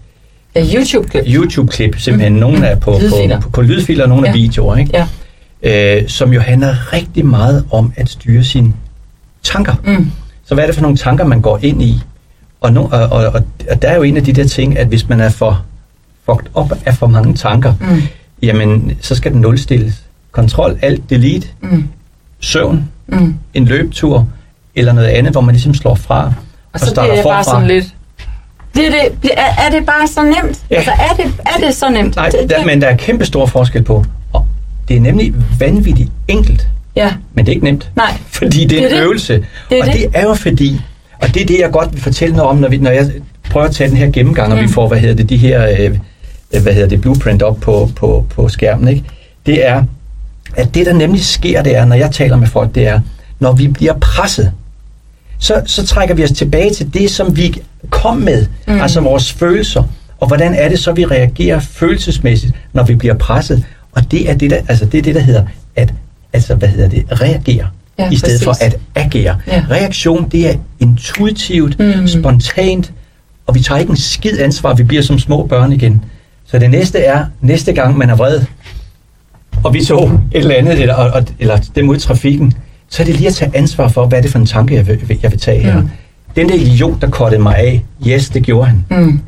[0.57, 1.24] YouTube-klip.
[1.28, 2.34] YouTube-klip, simpelthen.
[2.34, 2.39] Mm.
[2.39, 3.39] Nogle er på, på, Lydfiler.
[3.41, 4.30] på, på lydfiler, og nogle ja.
[4.30, 5.05] er videoer, ikke?
[5.63, 5.97] Ja.
[6.01, 8.74] øh, som jo handler rigtig meget om at styre sine
[9.43, 9.76] tanker.
[9.86, 10.11] Mm.
[10.45, 11.99] Så hvad er det for nogle tanker, man går ind i?
[12.61, 14.88] Og, no, og, og, og, og der er jo en af de der ting, at
[14.88, 15.63] hvis man er for
[16.26, 18.01] fucked op af for mange tanker, Mm.
[18.41, 19.93] jamen, så skal den nulstilles.
[20.32, 21.84] Kontrol, alt, delete, Mm.
[22.45, 23.35] Søvn, Mm.
[23.53, 24.27] en løbetur,
[24.75, 26.33] eller noget andet, hvor man ligesom slår fra
[26.73, 27.85] Og så bliver det bare sådan lidt...
[28.73, 30.59] Bliver det, er, er det bare så nemt?
[30.71, 30.75] Ja.
[30.75, 32.15] Altså, er det, er det så nemt?
[32.15, 34.05] Nej, der, men der er kæmpe stor forskel på.
[34.33, 34.45] Og
[34.87, 37.91] det er nemlig vanvittigt enkelt, Ja, men det er ikke nemt.
[37.95, 38.17] nej.
[38.27, 39.03] Fordi det er, Det er en det.
[39.03, 39.33] øvelse.
[39.69, 39.93] Det er og det.
[39.95, 40.81] det er jo fordi,
[41.21, 43.11] og det er det, jeg godt vil fortælle noget om, når, vi, når jeg
[43.49, 44.63] prøver at tage den her gennemgang, og Mm.
[44.63, 45.97] vi får, hvad hedder det, de her, øh,
[46.61, 49.03] hvad hedder det, blueprint op på, på, på skærmen, ikke?
[49.45, 49.83] Det er,
[50.56, 52.99] at det, der nemlig sker, det er, når jeg taler med folk, det er,
[53.39, 54.51] når vi bliver presset,
[55.39, 58.82] så, så trækker vi os tilbage til det, som vi kom med, mm.
[58.82, 59.84] altså vores følelser.
[60.20, 63.64] Og hvordan er det så, vi reagerer følelsesmæssigt, når vi bliver presset?
[63.91, 65.43] Og det er det, der, altså det, er det, der hedder
[65.76, 65.93] at
[66.34, 67.68] altså, hvad hedder det, reagere,
[67.99, 68.64] Ja, i stedet præcis.
[68.64, 69.38] for at agere.
[69.47, 69.64] Ja.
[69.72, 72.08] Reaktion, det er intuitivt, Mm.
[72.08, 72.91] spontant,
[73.47, 76.01] og vi tager ikke en skid ansvar, vi bliver som små børn igen.
[76.45, 78.41] Så det næste er, næste gang man er vred,
[79.66, 79.95] og vi så
[80.32, 82.53] et eller andet, eller, og, eller dem ud i trafikken,
[82.89, 84.88] så er det lige at tage ansvar for, hvad er det for en tanke, jeg
[84.88, 85.82] vil, jeg vil tage her.
[85.82, 85.89] Mm.
[86.36, 88.86] Den der idiot, der kottede mig af, yes, det gjorde han.
[88.89, 89.20] Mm.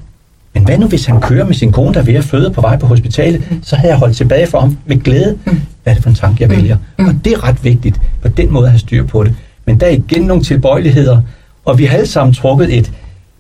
[0.54, 2.62] Men hvad nu, hvis han kører med sin kone, der er ved at føde på
[2.62, 3.60] vej på hospitalet, mm.
[3.64, 5.38] så havde jeg holdt tilbage for ham med glæde.
[5.46, 5.52] Mm.
[5.52, 5.62] Mm.
[5.84, 6.56] Hvad er det for en tanke, jeg Mm.
[6.56, 6.78] vælger?
[7.00, 7.06] Mm.
[7.06, 9.34] Og det er ret vigtigt, på den måde at have styr på det.
[9.66, 11.22] Men der er igen nogle tilbøjeligheder,
[11.66, 12.92] og vi har alle sammen trukket et,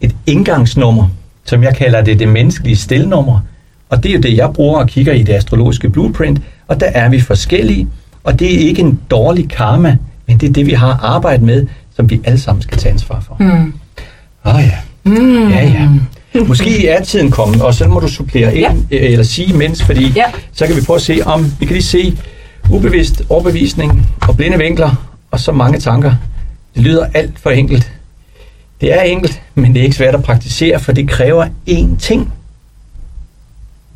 [0.02, 1.08] et indgangsnummer,
[1.46, 3.40] som jeg kalder det det menneskelige stilnummer.
[3.90, 6.86] Og det er jo det, jeg bruger og kigger i det astrologiske blueprint, og der
[6.86, 7.88] er vi forskellige,
[8.24, 9.98] og det er ikke en dårlig karma,
[10.28, 13.20] men det er det, vi har arbejdet med, som vi alle sammen skal tage ansvar
[13.20, 13.38] for.
[13.40, 13.74] Åh Mm.
[14.44, 14.78] oh, ja.
[15.04, 15.50] Mm.
[15.50, 15.90] Ja, ja.
[16.46, 18.98] Måske er tiden kommet, og så må du supplere ind, Ja.
[18.98, 20.24] øh, eller sige imens, fordi Ja.
[20.54, 22.18] så kan vi prøve at se om, vi kan lige se
[22.72, 26.16] ubevidst overbevisning og blinde vinkler, og så mange tanker.
[26.76, 27.92] Det lyder alt for enkelt.
[28.82, 32.34] Det er enkelt, men det er ikke svært at praktisere, for det kræver én ting.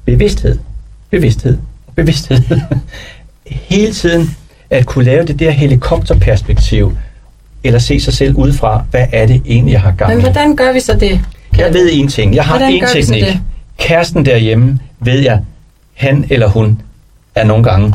[0.06, 0.60] Bevidsthed.
[1.10, 1.58] Bevidsthed.
[2.02, 2.42] Bevidsthed.
[3.46, 4.36] Hele tiden
[4.70, 6.98] at kunne lave det der helikopterperspektiv,
[7.64, 10.22] eller se sig selv udefra, hvad er det egentlig, jeg har gang Men i.
[10.22, 11.20] hvordan gør vi så det?
[11.58, 12.36] Jeg ved en ting.
[12.36, 13.24] Jeg har Hvordan en teknik.
[13.78, 15.40] Kæresten derhjemme, ved jeg,
[15.94, 16.82] han eller hun
[17.36, 17.94] er nogle gange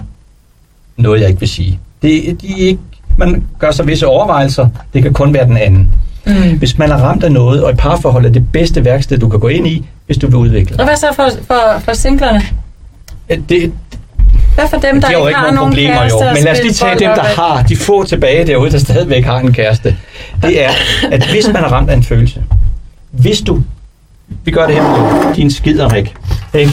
[0.96, 1.78] noget, jeg ikke vil sige.
[2.02, 2.80] Det, de ikke,
[3.18, 4.68] man gør sig visse overvejelser.
[4.94, 5.94] Det kan kun være den anden.
[6.26, 6.58] Mm.
[6.58, 9.40] Hvis man er ramt af noget, og et parforhold er det bedste værksted, du kan
[9.40, 10.76] gå ind i, hvis du vil udvikle.
[10.78, 12.42] Og hvad så for, for, for singlerne?
[13.48, 13.72] Det,
[14.56, 16.32] Hvad for dem, der er ikke ikke har nogen problemer, kæreste jo.
[16.34, 19.38] Men lad os lige tage dem, der har, de få tilbage derude, der stadigvæk har
[19.38, 19.96] en kæreste.
[20.42, 20.70] Det er,
[21.12, 22.42] at hvis man er ramt af en følelse,
[23.10, 23.62] hvis du,
[24.44, 26.14] vi gør det her med din skiderik,
[26.54, 26.72] ikke?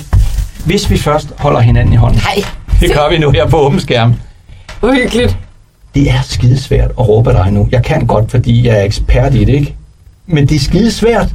[0.65, 2.43] Hvis vi først holder hinanden i hånden, Nej,
[2.79, 4.15] det gør vi nu her på åben skærm,
[4.81, 5.37] uhyggeligt.
[5.95, 7.67] det er skidesvært at råbe dig nu.
[7.71, 9.75] Jeg kan godt, fordi jeg er ekspert i det, ikke?
[10.27, 11.27] Men det er skidesvært,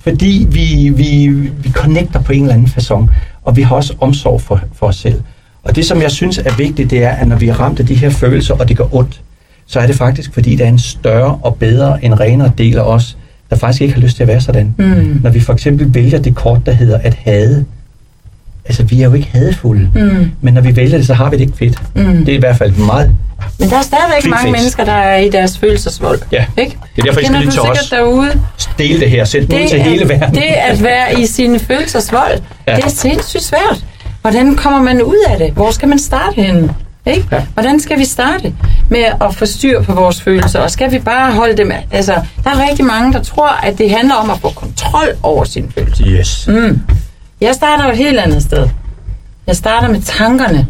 [0.00, 1.26] fordi vi, vi,
[1.62, 3.10] vi connecter på en eller anden façon,
[3.44, 5.20] og vi har også omsorg for, for os selv.
[5.68, 7.86] Og det, som jeg synes er vigtigt, det er, at når vi er ramt af
[7.86, 9.20] de her følelser, og det gør ondt,
[9.66, 12.82] så er det faktisk, fordi der er en større og bedre, en renere del af
[12.82, 13.16] os,
[13.50, 14.74] der faktisk ikke har lyst til at være sådan.
[14.78, 15.20] Mm.
[15.22, 17.64] Når vi for eksempel vælger det kort, der hedder at hade,
[18.64, 20.30] altså vi er jo ikke hadefulde, Mm.
[20.40, 21.78] men når vi vælger det, så har vi det ikke fedt.
[21.94, 22.24] Mm.
[22.24, 23.14] Det er i hvert fald meget.
[23.58, 24.52] Men der er stadigvæk Quick mange fix.
[24.52, 26.20] mennesker, der er i deres følelsesvold.
[26.32, 26.44] Ja.
[26.58, 26.76] Ikke?
[26.96, 27.90] Det er derfor, I skal du til os.
[27.90, 28.32] derude.
[28.78, 30.34] Del det her, send det ud til er- hele verden.
[30.34, 32.76] Det at være i sine følelsesvold, ja.
[32.76, 33.84] det er sindssygt svært.
[34.26, 35.52] Hvordan kommer man ud af det?
[35.52, 36.74] Hvor skal man starte henne?
[37.06, 37.28] Ikke?
[37.32, 37.46] Ja.
[37.54, 38.54] Hvordan skal vi starte
[38.90, 40.60] med at få styr på vores følelser?
[40.60, 41.72] Og skal vi bare holde dem...
[41.90, 42.12] Altså,
[42.44, 45.68] der er rigtig mange, der tror, at det handler om at få kontrol over sine
[45.74, 46.04] følelser.
[46.06, 46.48] Yes.
[46.48, 46.80] Mm.
[47.40, 48.68] Jeg starter jo et helt andet sted.
[49.46, 50.66] Jeg starter med tankerne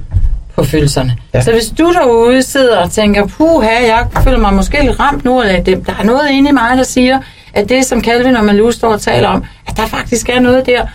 [0.54, 1.16] på følelserne.
[1.34, 1.40] Ja.
[1.42, 5.42] Så hvis du derude sidder og tænker, puha, jeg føler mig måske lidt ramt nu
[5.42, 5.84] af dem.
[5.84, 7.20] Der er noget inde i mig, der siger,
[7.54, 10.66] at det, som Calvin og Malou står og taler om, at der faktisk er noget
[10.66, 10.86] der.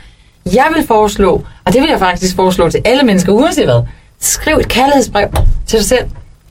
[0.45, 3.81] Jeg vil foreslå, og det vil jeg faktisk foreslå til alle mennesker, uanset hvad,
[4.19, 5.27] skriv et kærlighedsbrev
[5.67, 6.05] til dig selv.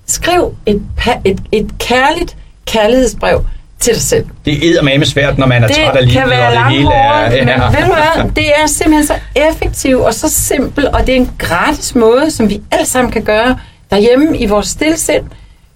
[0.07, 0.83] Skriv et,
[1.25, 2.37] et, et kærligt
[2.67, 3.45] kærlighedsbrev
[3.81, 6.31] til dig selv Det er med svært, når man er det træt af livet, kan
[6.31, 7.33] være og det hele er...
[7.33, 11.13] langhåret, men ved du hvad, det er simpelthen så effektivt og så simpelt, og det
[11.13, 13.59] er en gratis måde, som vi alle sammen kan gøre
[13.91, 15.25] derhjemme i vores stillesind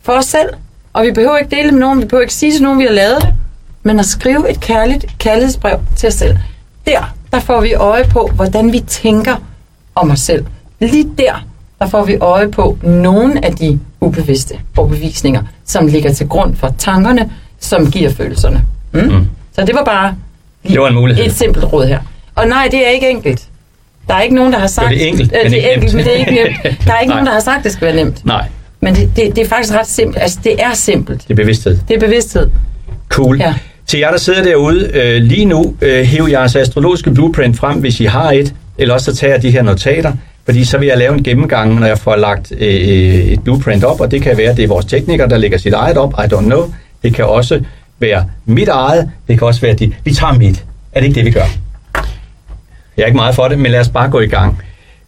[0.03, 0.49] for os selv.
[0.93, 2.93] Og vi behøver ikke dele med nogen, vi behøver ikke sige til nogen, vi har
[2.93, 3.35] lavet det,
[3.83, 6.37] men at skrive et kærligt kærlighedsbrev til os selv.
[6.87, 9.37] Der, der får vi øje på, hvordan vi tænker
[9.95, 10.45] om os selv.
[10.81, 11.45] Lige der,
[11.79, 16.75] der får vi øje på nogle af de ubevidste overbevisninger, som ligger til grund for
[16.79, 17.31] tankerne,
[17.61, 18.63] som giver følelserne.
[18.93, 19.01] Mm?
[19.01, 19.27] Mm.
[19.53, 20.15] Så det var bare
[20.69, 21.25] Det var en mulighed.
[21.27, 21.99] et simpelt råd her.
[22.35, 23.49] Og nej, det er ikke enkelt.
[24.09, 24.91] Der er ikke nogen, der har sagt...
[24.91, 25.97] det er enkelt, Øh, men det ikke er enkelt, nemt.
[25.97, 26.33] men det er ikke
[26.65, 26.87] nemt.
[26.87, 28.25] Der er ikke nogen, der har sagt, det skal være nemt.
[28.27, 28.49] Nej,
[28.81, 30.23] Men det, det, det er faktisk ret simpelt.
[30.23, 31.23] Altså, det er simpelt.
[31.23, 31.79] det er bevidsthed.
[31.89, 32.51] Det er bevidsthed.
[33.09, 33.39] Cool.
[33.41, 33.55] Ja.
[33.87, 38.01] Til jer, der sidder derude øh, lige nu, øh, hæv jeres astrologiske blueprint frem, hvis
[38.01, 40.13] I har et, eller også så tager jeg de her notater,
[40.45, 43.85] fordi så vil jeg lave en gennemgang, når jeg får lagt øh, øh et blueprint
[43.85, 46.13] op, og det kan være, at det er vores tekniker, der lægger sit eget op,
[46.13, 46.75] I don't know.
[47.03, 47.61] Det kan også
[47.99, 49.93] være mit eget, det kan også være dit.
[50.05, 50.65] Vi tager mit.
[50.93, 51.47] Er det ikke det, vi gør?
[52.97, 54.59] Jeg er ikke meget for det, men lad os bare gå i gang.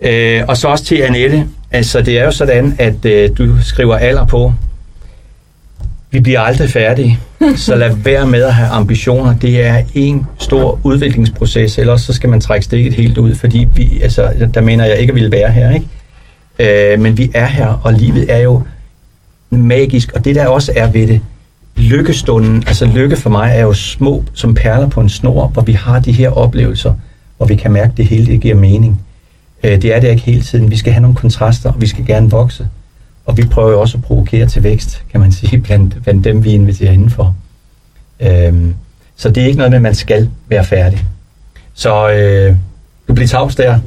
[0.00, 1.46] Øh, og så også til Annette.
[1.70, 4.52] Altså, det er jo sådan, at øh, du skriver alder på.
[6.10, 7.18] Vi bliver aldrig færdige,
[7.56, 9.34] så lad være med at have ambitioner.
[9.38, 14.00] Det er en stor udviklingsproces, ellers så skal man trække stikket helt ud, fordi vi,
[14.02, 16.92] altså, der mener jeg ikke at ville være her, ikke?
[16.92, 18.62] Øh, men vi er her, og livet er jo
[19.50, 21.20] magisk, og det der også er ved det,
[21.76, 25.72] lykkestunden, altså lykke for mig er jo små som perler på en snor, hvor vi
[25.72, 26.94] har de her oplevelser,
[27.36, 29.00] hvor vi kan mærke, at det hele det giver mening.
[29.64, 30.70] Øh, det er det ikke hele tiden.
[30.70, 32.68] Vi skal have nogle kontraster, og vi skal gerne vokse.
[33.26, 36.44] Og vi prøver jo også at provokere til vækst, kan man sige, blandt, blandt dem,
[36.44, 37.34] vi inviterer indenfor.
[38.20, 38.74] Øhm,
[39.16, 41.04] så det er ikke noget med, at man skal være færdig.
[41.74, 42.56] Så øh,
[43.08, 43.78] du bliver tavs der.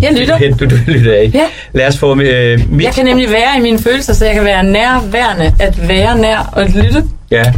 [0.00, 0.38] Jeg lytter.
[0.38, 1.38] Du, du lytter ikke.
[1.38, 1.44] Ja.
[1.72, 2.84] Lad os få øh, mit...
[2.84, 6.38] Jeg kan nemlig være i mine følelser, så jeg kan være nærværende, at være nær
[6.52, 7.04] og at lytte.
[7.30, 7.52] Ja,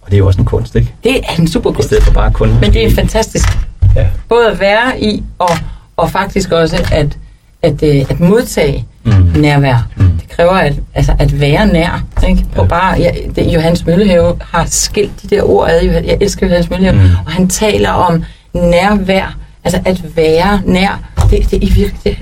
[0.00, 0.92] og det er jo også en kunst, ikke?
[1.04, 1.88] Det er en super I kunst.
[1.88, 2.60] stedet for bare kun...
[2.60, 3.48] Men det er fantastisk.
[3.96, 4.06] Ja.
[4.28, 5.50] Både at være i, og,
[5.96, 7.18] og faktisk også at,
[7.62, 9.12] at, øh, at modtage mm.
[9.36, 9.88] nærvær.
[9.96, 10.13] Mm.
[10.28, 12.04] Det kræver at, altså at være nær.
[12.28, 12.42] Ikke?
[12.42, 12.62] På Ja.
[12.62, 12.68] ja.
[12.68, 15.80] bare, ja, det, Johannes Møllehave har skilt de der ord ad.
[15.82, 16.96] Jeg elsker Johannes Møllehave.
[16.96, 17.08] Mm.
[17.26, 19.36] Og han taler om nærvær.
[19.64, 21.10] Altså at være nær.
[21.30, 22.16] Det, det, det, det,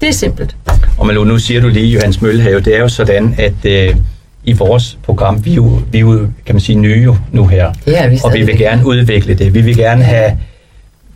[0.00, 0.56] det er simpelt.
[0.98, 3.96] Og Malou, nu siger du lige, Johannes Møllehave, det er jo sådan, at øh,
[4.44, 7.46] i vores program, vi er, jo, vi er jo, kan man sige, nye jo nu
[7.46, 7.72] her.
[7.86, 9.54] Er vi og vi vil gerne udvikle det.
[9.54, 10.38] Vi vil gerne have,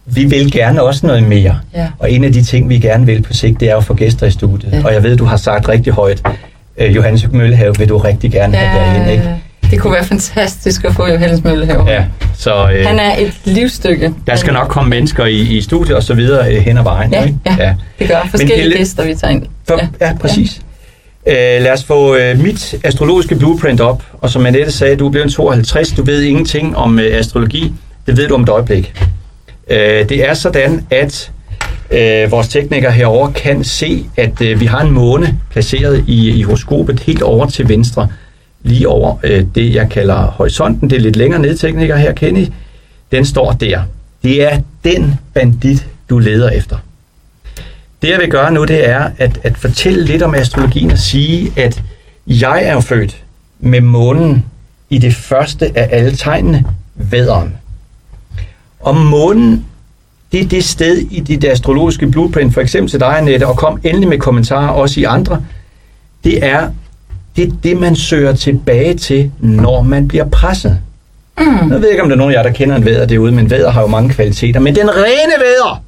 [0.07, 1.59] vi vil gerne også noget mere.
[1.75, 1.87] Ja.
[1.99, 3.95] Og en af de ting, vi gerne vil på sigt, det er jo at få
[3.95, 4.73] gæster i studiet.
[4.73, 4.83] Ja.
[4.85, 6.23] Og jeg ved, du har sagt rigtig højt,
[6.77, 9.31] øh, Johannes Møllehave vil du rigtig gerne have derinde, ikke?
[9.71, 11.91] det kunne være fantastisk at få Johannes Møllehave.
[11.91, 14.13] Ja, så øh, Han er et livsstykke.
[14.27, 17.13] der skal nok komme mennesker i, i studiet og så videre øh, hen ad vejen.
[17.13, 17.39] Ja, ikke?
[17.59, 17.75] ja.
[17.99, 19.43] Det gør forskellige Helle- gæster, vi tager ind.
[19.69, 20.61] For, ja, ja, præcis.
[21.27, 21.57] Ja.
[21.57, 25.11] Øh, lad os få øh, mit astrologiske blueprint op, og som Annette sagde, du er
[25.11, 27.73] blevet 52, du ved ingenting om øh, astrologi,
[28.07, 28.95] det ved du om et øjeblik.
[29.71, 31.33] Øh, det er sådan, at
[31.91, 36.43] øh, vores tekniker herover kan se, at øh, vi har en måne placeret i, i
[36.43, 38.09] horoskopet helt over til venstre,
[38.63, 40.91] lige over øh, det, jeg kalder horisonten.
[40.91, 42.47] Det er lidt længere ned, tekniker her, Kenny.
[43.13, 43.83] Den står der.
[44.23, 46.77] Det er den bandit, du leder efter.
[48.03, 51.53] Det jeg vil gøre nu, det er at, at fortælle lidt om astrologien og sige,
[51.57, 51.83] at
[52.27, 53.23] jeg er jo født
[53.61, 54.45] med månen
[54.91, 57.55] i det første af alle tegnene, vædderen.
[58.85, 59.65] Og månen,
[60.33, 63.81] det er det sted i dit astrologiske blueprint, for eksempel til dig, Annette, og kom
[63.85, 65.43] endelig med kommentarer også i andre.
[66.25, 66.71] Det er
[67.37, 70.81] det, er det man søger tilbage til, når man bliver presset.
[71.39, 71.73] Mm.
[71.73, 73.51] Jeg ved ikke, om der er nogen af jer, der kender en væder derude, men
[73.51, 74.61] væder har jo mange kvaliteter.
[74.61, 75.83] Men den rene væder,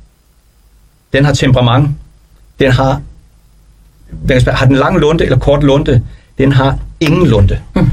[1.12, 1.90] den har temperament.
[2.60, 3.00] Den har,
[4.28, 6.02] den har den lang lunde eller kort lunde?
[6.38, 7.58] Den har ingen lunde.
[7.74, 7.90] Mm.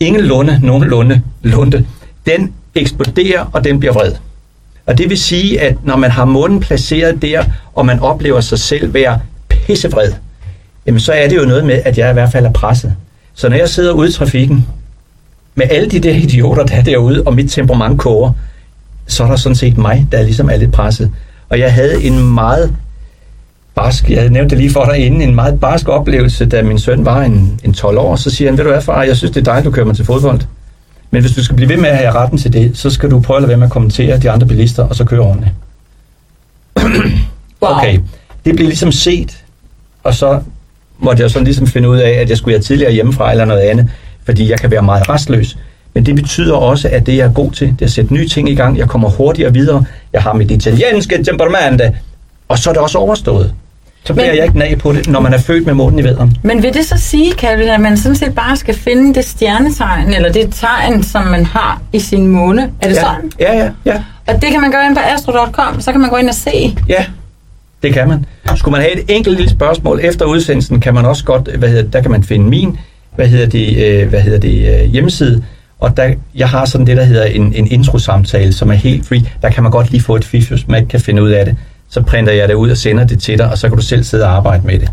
[0.00, 1.86] Ingen lunde, nogen lunde, lunde.
[2.26, 4.12] Den eksploderer, og den bliver vred.
[4.86, 7.44] Og det vil sige, at når man har månen placeret der,
[7.74, 10.12] og man oplever sig selv være pissevred,
[10.86, 12.94] jamen så er det jo noget med, at jeg i hvert fald er presset.
[13.34, 14.66] Så når jeg sidder ude i trafikken,
[15.54, 18.32] med alle de der idioter, der er derude, og mit temperament koger,
[19.06, 21.10] så er der sådan set mig, der ligesom er lidt presset.
[21.48, 22.74] Og jeg havde en meget
[23.74, 27.04] barsk, jeg nævnte det lige for dig inden, en meget barsk oplevelse, da min søn
[27.04, 29.40] var en, en 12 år, så siger han, ved du hvad far, jeg synes det
[29.40, 30.40] er dejligt, du kører mig til fodbold.
[31.14, 33.20] Men hvis du skal blive ved med at have retten til det, så skal du
[33.20, 35.54] prøve at lade være med at kommentere de andre bilister, og så køre ordentligt.
[37.62, 37.70] Wow.
[37.70, 37.98] Okay,
[38.44, 39.44] det blev ligesom set,
[40.02, 40.40] og så
[40.98, 43.60] måtte jeg sådan ligesom finde ud af, at jeg skulle være tidligere hjemmefra eller noget
[43.60, 43.90] andet,
[44.24, 45.58] fordi jeg kan være meget restløs.
[45.94, 48.28] Men det betyder også, at det jeg er god til, det er at sætte nye
[48.28, 48.78] ting i gang.
[48.78, 49.84] Jeg kommer hurtigere videre.
[50.12, 51.82] Jeg har mit italienske temperament,
[52.48, 53.54] og så er det også overstået.
[54.06, 56.04] Så bliver Men- jeg ikke nag på det, når man er født med månen i
[56.04, 56.36] vædderen.
[56.42, 60.14] Men vil det så sige, Calvin, at man sådan set bare skal finde det stjernetegn,
[60.14, 62.62] eller det tegn, som man har i sin måne?
[62.82, 63.32] Er det Ja, sådan?
[63.40, 64.02] ja, ja, ja.
[64.26, 66.76] Og det kan man gøre ind på astro.com, så kan man gå ind og se.
[66.88, 67.04] Ja,
[67.82, 68.24] det kan man.
[68.56, 71.90] Skulle man have et enkelt lille spørgsmål efter udsendelsen, kan man også godt, hvad hedder,
[71.90, 72.78] der kan man finde min,
[73.16, 75.42] hvad hedder det, øh, hvad hedder det øh, hjemmeside,
[75.80, 79.22] og der, jeg har sådan det, der hedder en, en intro-samtale, som er helt free.
[79.42, 81.44] Der kan man godt lige få et fif, hvis man ikke kan finde ud af
[81.44, 81.56] det.
[81.94, 84.04] Så printer jeg det ud og sender det til dig, og så kan du selv
[84.04, 84.90] sidde og arbejde med det.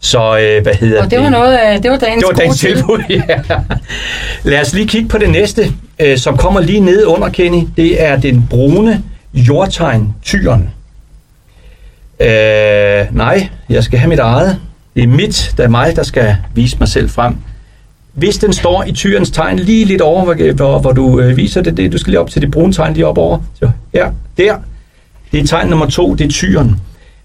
[0.00, 2.60] Så øh, hvad hedder Og det var noget af, det var dagens det var dagens
[2.60, 3.38] tilbud, ja.
[4.42, 7.66] Lad os lige kigge på det næste, øh, som kommer lige ned under, Kenny.
[7.76, 9.02] Det er den brune
[9.34, 10.70] jordtegn tyren.
[12.20, 14.60] Øh, nej, jeg skal have mit eget.
[14.94, 17.36] Det er mit, det er mig, der skal vise mig selv frem.
[18.12, 21.62] Hvis den står i tyrens tegn lige lidt over, hvor, hvor, hvor du øh, viser
[21.62, 23.38] det, det, du skal lige op til det brune tegn lige op over.
[23.54, 24.56] Så her, der.
[25.36, 26.80] Det er tegn nummer to, det er tyren.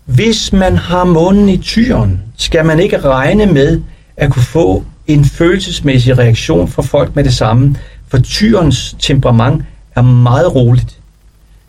[0.06, 3.82] Hvis man har månen i tyren, skal man ikke regne med
[4.18, 7.76] at kunne få en følelsesmæssig reaktion fra folk med det samme,
[8.08, 9.64] for tyrens temperament
[9.96, 11.00] er meget roligt.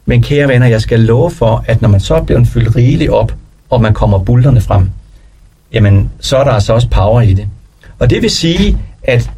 [0.06, 3.10] Men kære venner, jeg skal love for, at når man så er blevet fyldt rigeligt
[3.10, 3.34] op,
[3.70, 4.90] og man kommer bulterne frem,
[5.72, 7.46] jamen så er der altså også power i det.
[7.98, 9.30] Og det vil sige, at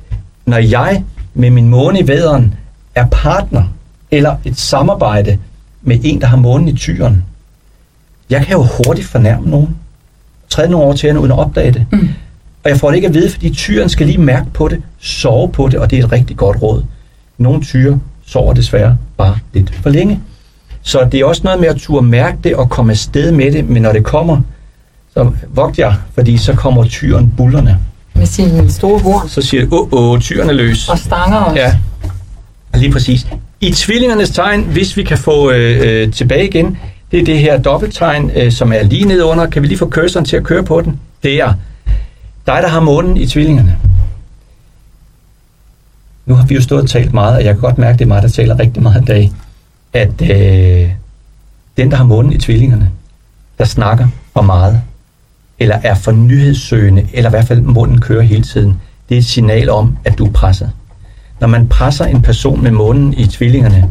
[0.47, 2.55] når jeg med min måne i væderen
[2.95, 3.65] er partner,
[4.11, 5.39] eller et samarbejde
[5.85, 7.25] med en, der har månen i tyren,
[8.31, 9.77] jeg kan jo hurtigt fornærme nogen.
[10.49, 11.87] Træde nogle over til uden at opdage det.
[11.93, 12.09] Mm.
[12.65, 15.49] Og jeg får det ikke at vide, fordi tyren skal lige mærke på det, sove
[15.53, 16.85] på det, og det er et rigtig godt råd.
[17.39, 20.21] Nogle tyre sover desværre bare lidt for længe.
[20.83, 23.69] Så det er også noget med at turde mærke det og komme afsted med det,
[23.69, 24.41] men når det kommer,
[25.15, 27.79] så vogt jeg, fordi så kommer tyren bullerne.
[28.15, 30.89] Med sine store horn Så siger det, åh, åh, tyren er løs.
[30.89, 31.57] og stanger os.
[31.57, 31.79] Ja,
[32.75, 33.27] lige præcis.
[33.65, 36.79] I tvillingernes tegn, hvis vi kan få øh, øh, tilbage igen,
[37.11, 39.47] det er det her dobbelttegn, øh, som er lige nede under.
[39.47, 41.01] Kan vi lige få cursoren til at køre på den?
[41.23, 41.55] Det er
[42.47, 43.79] dig, der har månen i tvillingerne.
[46.27, 48.09] Nu har vi jo stået og talt meget, og jeg kan godt mærke, det er
[48.09, 49.33] mig, der taler rigtig meget i dag,
[49.93, 50.91] at øh,
[51.77, 52.91] den, der har månen i tvillingerne,
[53.59, 54.81] der snakker for meget,
[55.59, 59.25] eller er for nyhedssøgende, eller i hvert fald munden kører hele tiden, det er et
[59.25, 60.71] signal om, at du er presset.
[61.41, 63.91] Når man presser en person med månen i tvillingerne,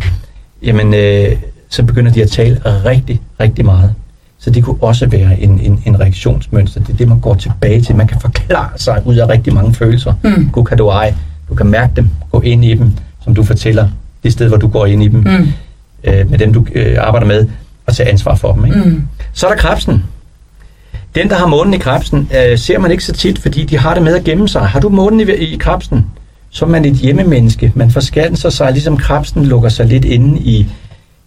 [0.64, 1.36] jamen, øh,
[1.70, 3.94] så begynder de at tale rigtig, rigtig meget.
[4.39, 6.80] Så det kunne også være en, en, en reaktionsmønster.
[6.82, 7.96] Det er det, man går tilbage til.
[7.96, 10.14] Man kan forklare sig ud af rigtig mange følelser.
[10.24, 10.50] Mm.
[10.52, 11.14] God kan du ej.
[11.50, 12.91] Du kan mærke dem, gå ind i dem,
[13.24, 13.88] som du fortæller.
[14.24, 15.48] Det sted, hvor du går ind i dem, Mm.
[16.04, 17.48] øh, med dem, du øh, arbejder med,
[17.86, 18.66] og tage ansvar for dem.
[18.66, 18.78] Ikke?
[18.78, 19.02] Mm.
[19.34, 20.04] Så er der krebsen.
[21.16, 23.94] Den, der har månen i krebsen, øh, ser man ikke så tit, fordi de har
[23.94, 24.62] det med at gemme sig.
[24.62, 26.06] Har du månen i, i krebsen,
[26.54, 27.72] så er man et hjemmemenneske.
[27.76, 30.68] Man forskanser sig, ligesom krabsen lukker sig lidt inde i,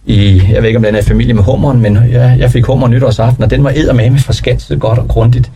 [0.05, 2.87] i jeg ved ikke, om den er familie med hummeren, men jeg, jeg fik hummer
[2.87, 5.51] nytårsaften, og den var eddermame forskanset godt og grundigt.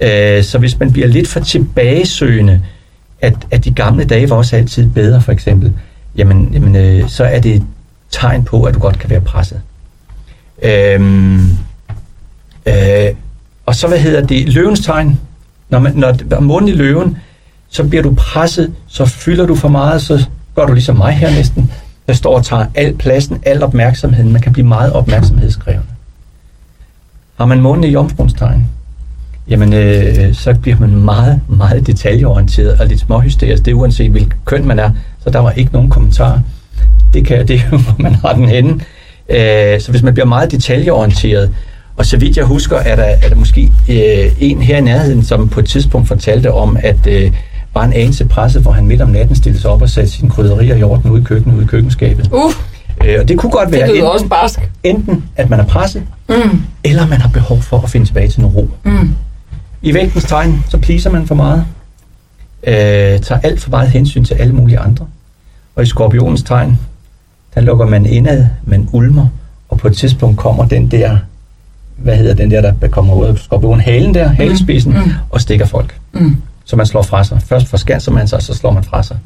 [0.00, 2.62] Øh, så hvis man bliver lidt for tilbagesøgende,
[3.20, 5.72] at, at de gamle dage var også altid bedre, for eksempel,
[6.16, 7.64] jamen, jamen øh, så er det et
[8.10, 9.60] tegn på, at du godt kan være presset.
[10.62, 11.50] Øhm,
[12.66, 13.08] øh,
[13.66, 15.20] og så, hvad hedder det, løvens tegn.
[15.68, 17.16] Når, man, når månen i løven,
[17.72, 21.30] så bliver du presset, så fylder du for meget, så gør du ligesom mig her
[21.30, 21.72] næsten.
[22.06, 24.32] Der står og tager al pladsen, al opmærksomheden.
[24.32, 25.86] Man kan blive meget opmærksomhedskrævende.
[27.38, 28.68] Har man månen i jomfrunstegn,
[29.48, 33.64] jamen øh, så bliver man meget, meget detaljeorienteret og lidt småhysterisk.
[33.64, 34.90] Det er uanset hvilket køn man er,
[35.24, 36.40] så der var ikke nogen kommentarer.
[37.14, 38.80] Det, kan, det hvor man har den henne.
[39.28, 41.50] Øh, så hvis man bliver meget detaljeorienteret,
[41.96, 45.22] og så vidt jeg husker, er der, er der måske øh, en her i nærheden,
[45.22, 47.32] som på et tidspunkt fortalte om, at øh,
[47.74, 50.30] var en anelse presset, hvor han midt om natten stillede sig op og satte sine
[50.30, 52.28] krydderier i orden ude i køkkenet, ude i køkkenskabet.
[52.32, 52.52] Uh,
[53.04, 54.70] Øh, og det kunne godt det være lyder enten, også barsk.
[54.82, 56.62] enten, at man er presset, Mm.
[56.84, 58.68] eller man har behov for at finde tilbage til noget ro.
[58.84, 59.14] Mm.
[59.82, 61.64] I vægtens tegn, så pleaser man for meget.
[62.66, 62.74] Øh,
[63.20, 65.06] tager alt for meget hensyn til alle mulige andre.
[65.76, 66.78] Og i skorpionens tegn,
[67.54, 69.26] der lukker man indad, man ulmer,
[69.78, 71.18] på et tidspunkt kommer den der,
[71.96, 75.12] hvad hedder den der, der kommer ud af skorpion, halen der, halespidsen, mm.
[75.30, 75.98] og stikker folk.
[76.12, 76.36] Mm.
[76.64, 77.42] Så man slår fra sig.
[77.42, 79.18] Først forskanser man sig, så slår man fra sig.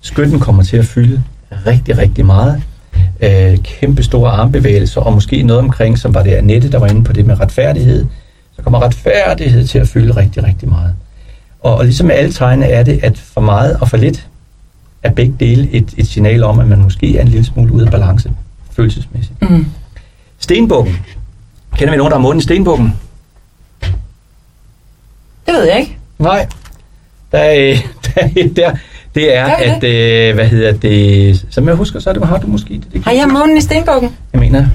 [0.00, 1.22] Skytten kommer til at fylde
[1.66, 2.62] rigtig, rigtig meget.
[3.20, 7.04] Øh, kæmpe store armbevægelser, og måske noget omkring, som var det Annette, der var inde
[7.04, 8.06] på det med retfærdighed.
[8.56, 10.94] Så kommer retfærdighed til at fylde rigtig, rigtig meget.
[11.60, 14.28] Og, og ligesom med alle tegne er det, at for meget og for lidt
[15.02, 17.84] er begge dele et, et signal om, at man måske er en lille smule ude
[17.84, 18.32] af balance
[18.70, 19.50] følelsesmæssigt.
[19.50, 19.66] Mm.
[20.38, 20.96] Stenbukken.
[21.76, 22.94] Kender vi nogen, der har i stenbukken?
[25.46, 25.98] Det ved jeg ikke.
[26.18, 26.48] Nej.
[27.34, 27.76] Der er, øh,
[28.14, 28.70] der, er- der,
[29.14, 32.26] det er, Gør vi at, øh, hvad hedder det, som jeg husker, så er det,
[32.26, 34.10] har du måske det, det Har jeg månen i stenbukken?
[34.32, 34.66] Jeg mener,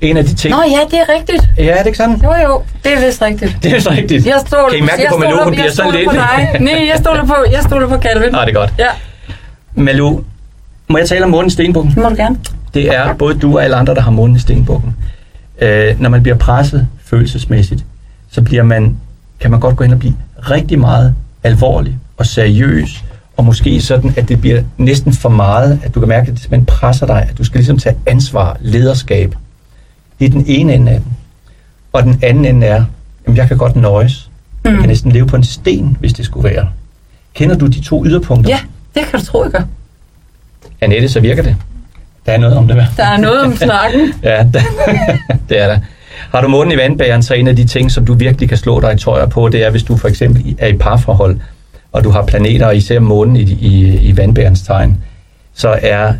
[0.00, 0.54] en af de ting.
[0.54, 1.48] Nå ja, det er rigtigt.
[1.58, 2.20] Ja, er det ikke sådan?
[2.24, 3.56] Jo jo, det er vist rigtigt.
[3.62, 4.26] Det er så rigtigt.
[4.26, 6.08] Jeg stoler, Kan I mærke jeg på Malou, hun bliver sådan lidt...
[6.10, 6.56] på dig.
[6.60, 8.32] Nej, jeg stoler på, jeg stoler på Calvin.
[8.32, 8.74] Nej, det er godt.
[8.78, 8.86] Ja,
[9.74, 10.20] Malou,
[10.88, 11.94] må jeg tale om månen i stenbukken?
[11.94, 12.36] det må du gerne.
[12.74, 14.96] det er både du og alle andre, der har munden i stenbukken.
[15.60, 17.84] Øh, når man bliver presset følelsesmæssigt,
[18.30, 18.96] så bliver man,
[19.40, 20.14] kan man godt gå ind og blive
[20.50, 21.14] rigtig meget
[21.48, 23.04] alvorlig og seriøs,
[23.36, 26.40] og måske sådan, at det bliver næsten for meget, at du kan mærke, at det
[26.42, 29.34] simpelthen presser dig, at du skal ligesom tage ansvar, lederskab.
[30.20, 31.12] Det er den ene ende af den.
[31.92, 32.84] Og den anden ende er,
[33.26, 34.30] at jeg kan godt nøjes.
[34.64, 34.78] Jeg Mm.
[34.78, 36.68] kan næsten leve på en sten, hvis det skulle være.
[37.34, 38.50] Kender du de to yderpunkter?
[38.50, 38.60] Ja,
[38.94, 39.62] det kan du tro, jeg gør.
[40.80, 41.56] Annette, så virker det.
[42.26, 42.84] Der er noget om det, hvad?
[42.96, 44.12] Der er noget om snakken.
[44.22, 44.62] Ja, det,
[45.48, 45.78] det er der.
[46.30, 48.80] Har du månen i vandbæren, så en af de ting, som du virkelig kan slå
[48.80, 51.40] dig i tøjer på, det er, hvis du for eksempel er i parforhold,
[51.92, 54.96] og du har planeter, især månen i, i, i vandbærens tegn,
[55.54, 56.12] så, er,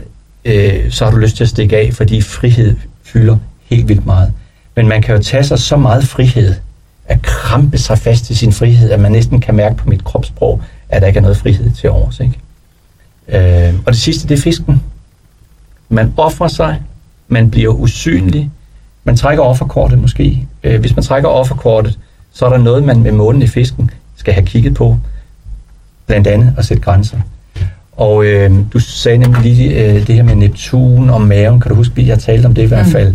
[0.44, 4.32] øh, så har du lyst til at stikke af, fordi frihed fylder helt vildt meget.
[4.76, 6.54] Men man kan jo tage sig så meget frihed,
[7.06, 10.62] at krampe sig fast til sin frihed, at man næsten kan mærke på mit kropssprog,
[10.88, 12.20] at der ikke er noget frihed til overs.
[12.20, 13.68] Ikke?
[13.68, 14.82] Øh, og det sidste, det er fisken.
[15.88, 16.82] Man offrer sig,
[17.28, 18.50] man bliver usynlig,
[19.04, 20.46] man trækker offerkortet måske.
[20.64, 21.98] Øh, hvis man trækker offerkortet,
[22.32, 24.96] så er der noget, man med månen i fisken skal have kigget på.
[26.06, 27.16] Blandt andet at sætte grænser.
[27.96, 31.60] Og øh, du sagde nemlig lige øh, det her med Neptun og maven.
[31.60, 32.92] Kan du huske, vi har talt om det i hvert Mm.
[32.92, 33.14] fald.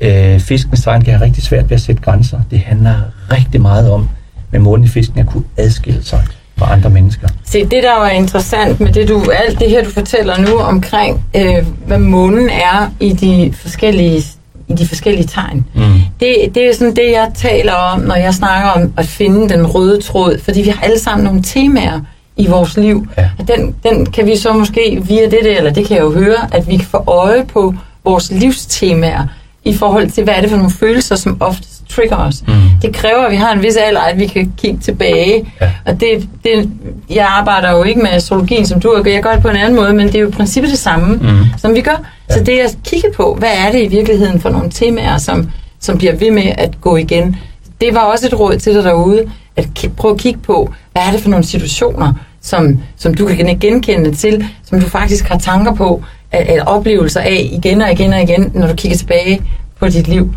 [0.00, 2.40] Øh, fiskens tegn kan have rigtig svært ved at sætte grænser.
[2.50, 2.94] Det handler
[3.32, 4.08] rigtig meget om
[4.50, 6.24] med månen i fisken at kunne adskille sig
[6.56, 7.28] fra andre mennesker.
[7.44, 11.24] Se, det der var interessant med det, du, alt det her, du fortæller nu omkring,
[11.36, 14.22] øh, hvad månen er i de forskellige,
[14.68, 15.64] i de forskellige tegn.
[15.74, 15.82] Mm.
[16.20, 19.66] Det, det er sådan det, jeg taler om, når jeg snakker om at finde den
[19.66, 20.40] røde tråd.
[20.44, 22.00] Fordi vi har alle sammen nogle temaer
[22.36, 23.06] i vores liv.
[23.18, 23.30] Ja.
[23.38, 26.12] Og Den, den kan vi så måske via det der, eller det kan jeg jo
[26.12, 29.24] høre, at vi kan få øje på vores livstemaer
[29.64, 32.42] i forhold til, hvad er det for nogle følelser, som oftest trigger os.
[32.46, 32.54] Mm.
[32.82, 35.52] Det kræver, at vi har en vis alder, at vi kan kigge tilbage.
[35.60, 35.70] Ja.
[35.86, 36.70] Og det, det,
[37.10, 39.10] jeg arbejder jo ikke med astrologien, som du gør.
[39.12, 41.16] Jeg gør det på en anden måde, men det er jo i princippet det samme,
[41.16, 41.44] Mm.
[41.58, 42.04] som vi gør.
[42.30, 45.50] Så det at kigge på, hvad er det i virkeligheden for nogle temaer, som,
[45.80, 47.36] som bliver ved med at gå igen.
[47.80, 51.10] Det var også et råd til dig derude, at prøve at kigge på, hvad er
[51.12, 55.74] det for nogle situationer, som, som du kan genkende til, som du faktisk har tanker
[55.74, 59.42] på, at oplevelser af igen og igen og igen, når du kigger tilbage
[59.78, 60.34] på dit liv.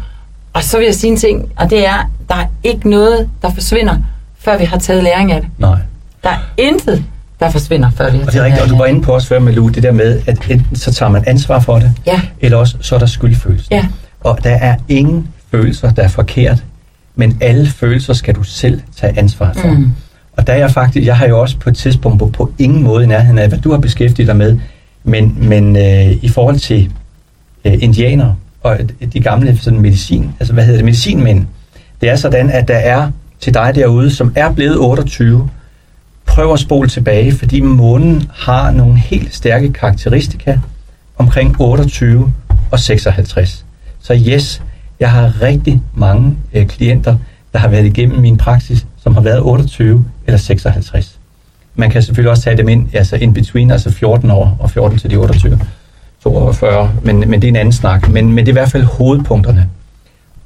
[0.53, 3.53] Og så vil jeg sige en ting, og det er, der er ikke noget, der
[3.53, 3.97] forsvinder,
[4.39, 5.49] før vi har taget læring af det.
[5.57, 5.77] Nej.
[6.23, 7.03] Der er intet,
[7.41, 8.91] der forsvinder, før har Og det er rigtigt, og du var det.
[8.91, 11.79] inde på også før, Malou, det der med, at enten så tager man ansvar for
[11.79, 13.67] det, Ja, eller også så er der skyldfølelse.
[13.71, 13.85] ja.
[14.23, 16.63] Og der er ingen følelser, der er forkert,
[17.15, 19.67] men alle følelser skal du selv tage ansvar for.
[19.67, 19.91] Mm.
[20.37, 22.83] Og der er jeg faktisk, jeg har jo også på et tidspunkt på, på ingen
[22.83, 24.57] måde i nærheden af, hvad du har beskæftiget dig med,
[25.03, 26.91] men, men øh, i forhold til
[27.65, 28.77] øh, indianere og
[29.13, 31.45] de gamle sådan medicin, altså hvad hedder det, medicinmænd,
[32.01, 35.49] det er sådan, at der er til dig derude, som er blevet 28,
[36.31, 40.59] prøv at spole tilbage, fordi månen har nogle helt stærke karakteristika
[41.17, 42.33] omkring 28
[42.71, 43.65] og 56.
[44.01, 44.61] Så yes,
[44.99, 47.17] jeg har rigtig mange øh, klienter,
[47.53, 51.19] der har været igennem min praksis, som har været 28 eller 56.
[51.75, 54.97] Man kan selvfølgelig også tage dem ind, altså in between, altså 14 år og 14
[54.99, 55.59] til de 28,
[56.23, 58.09] 42, men, men det er en anden snak.
[58.09, 59.69] Men, men det er i hvert fald hovedpunkterne.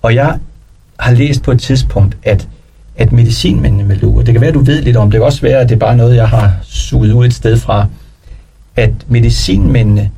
[0.01, 0.39] Og jeg
[0.99, 2.47] har læst på et tidspunkt, at,
[2.97, 5.41] at medicinmændene med luger, det kan være, at du ved lidt om, det kan også
[5.41, 7.87] være, at det er bare noget, jeg har suget ud et sted fra,
[8.75, 10.09] at medicinmændene,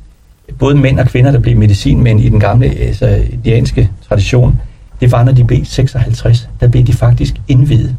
[0.58, 4.60] både mænd og kvinder, der blev medicinmænd i den gamle altså, indianske tradition,
[5.00, 7.96] det var, når de blev 56, der blev de faktisk indvidet.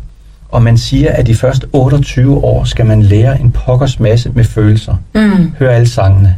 [0.49, 4.43] Og man siger, at de første 28 år skal man lære en pokkers masse med
[4.43, 4.95] følelser.
[5.15, 5.51] Mm.
[5.59, 6.35] Hør alle sangene.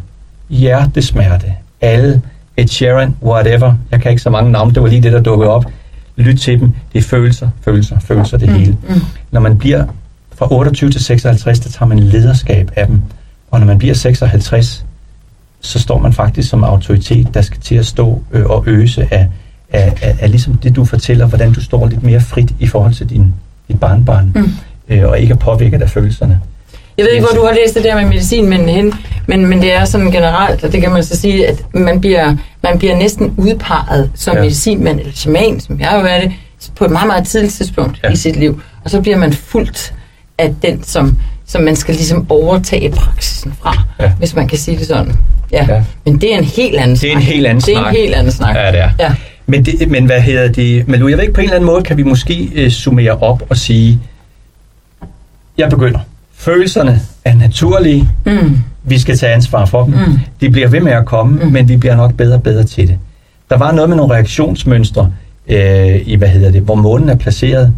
[0.49, 1.53] Hjertesmerte.
[1.81, 2.21] Alle.
[2.57, 3.15] Ed Sheeran.
[3.23, 3.73] Whatever.
[3.91, 4.73] Jeg kan ikke så mange navne.
[4.73, 5.65] Det var lige det, der dukkede op.
[6.15, 6.73] Lyt til dem.
[6.93, 8.77] Det er følelser, følelser, følelser, det hele.
[8.89, 9.01] Mm.
[9.31, 9.85] Når man bliver
[10.35, 13.01] fra 28 til 56, der tager man lederskab af dem.
[13.51, 14.85] Og når man bliver 56,
[15.61, 19.27] så står man faktisk som autoritet, der skal til at stå øh, og øse af,
[19.69, 22.93] af, af, af ligesom det, du fortæller, hvordan du står lidt mere frit i forhold
[22.93, 23.33] til din,
[23.67, 24.51] dit barnbarn, mm.
[24.89, 26.39] øh, og ikke er påvirket af følelserne.
[26.97, 28.93] Jeg ved ikke, hvor du har læst det der med medicin, men, hen,
[29.27, 32.35] men, men det er sådan generelt, og det kan man så sige, at man bliver,
[32.63, 34.41] man bliver næsten udpeget som ja.
[34.41, 36.31] medicinmand eller shaman, som jeg jo er det,
[36.75, 38.09] på et meget, meget tidligt tidspunkt ja.
[38.09, 38.61] i sit liv.
[38.83, 39.93] Og så bliver man fuldt
[40.37, 44.11] af den, som, som man skal ligesom overtage praksisen fra, ja.
[44.17, 45.15] hvis man kan sige det sådan.
[45.51, 45.65] Ja.
[45.69, 45.83] ja.
[46.05, 47.07] Men det er en helt anden snak.
[47.07, 47.75] Det er en helt anden snak.
[47.75, 48.55] Det er en helt anden snak.
[48.55, 48.89] Ja, det er.
[48.99, 49.11] Ja.
[49.45, 50.87] Men, det, men hvad hedder det?
[50.87, 53.43] Men jeg ved ikke, på en eller anden måde kan vi måske uh, summere op
[53.49, 53.99] og sige,
[55.57, 55.99] jeg begynder.
[56.41, 58.09] Følelserne er naturlige.
[58.25, 58.57] Mm.
[58.83, 59.93] Vi skal tage ansvar for dem.
[59.93, 60.19] Mm.
[60.41, 61.51] De bliver ved med at komme, mm.
[61.51, 62.97] men vi bliver nok bedre og bedre til det.
[63.49, 65.11] Der var noget med nogle reaktionsmønstre,
[65.47, 67.73] øh, i, hvad hedder det, hvor månen er placeret.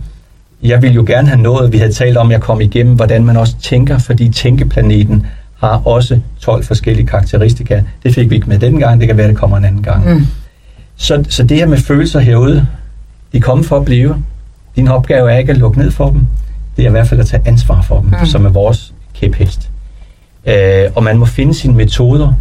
[0.64, 3.26] Jeg ville jo gerne have nået, vi havde talt om, at jeg kom igennem, hvordan
[3.26, 5.26] man også tænker, fordi tænkeplaneten
[5.60, 7.84] har også 12 forskellige karakteristika.
[8.04, 10.14] Det fik vi ikke med den gang, det kan være, det kommer en anden gang.
[10.14, 10.26] Mm.
[10.96, 12.68] Så, så det her med følelser herude,
[13.34, 14.24] de kommer for at blive.
[14.76, 16.26] Din opgave er ikke at lukke ned for dem.
[16.78, 18.26] Det er i hvert fald at tage ansvar for dem, mm.
[18.26, 19.70] som er vores kæphest.
[20.46, 22.34] Øh, og man må finde sine metoder.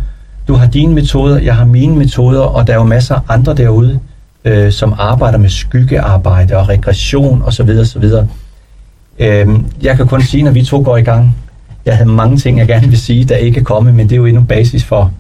[0.49, 3.55] Du har dine metoder, jeg har mine metoder, og der er jo masser af andre
[3.55, 3.99] derude,
[4.45, 7.71] øh, som arbejder med skyggearbejde og regression osv.
[7.81, 8.05] osv.
[9.19, 9.49] Øh,
[9.83, 11.37] jeg kan kun sige, når vi to går i gang,
[11.87, 14.17] jeg havde mange ting, jeg gerne vil sige, der ikke er kommet, men det er
[14.17, 15.11] jo endnu basis for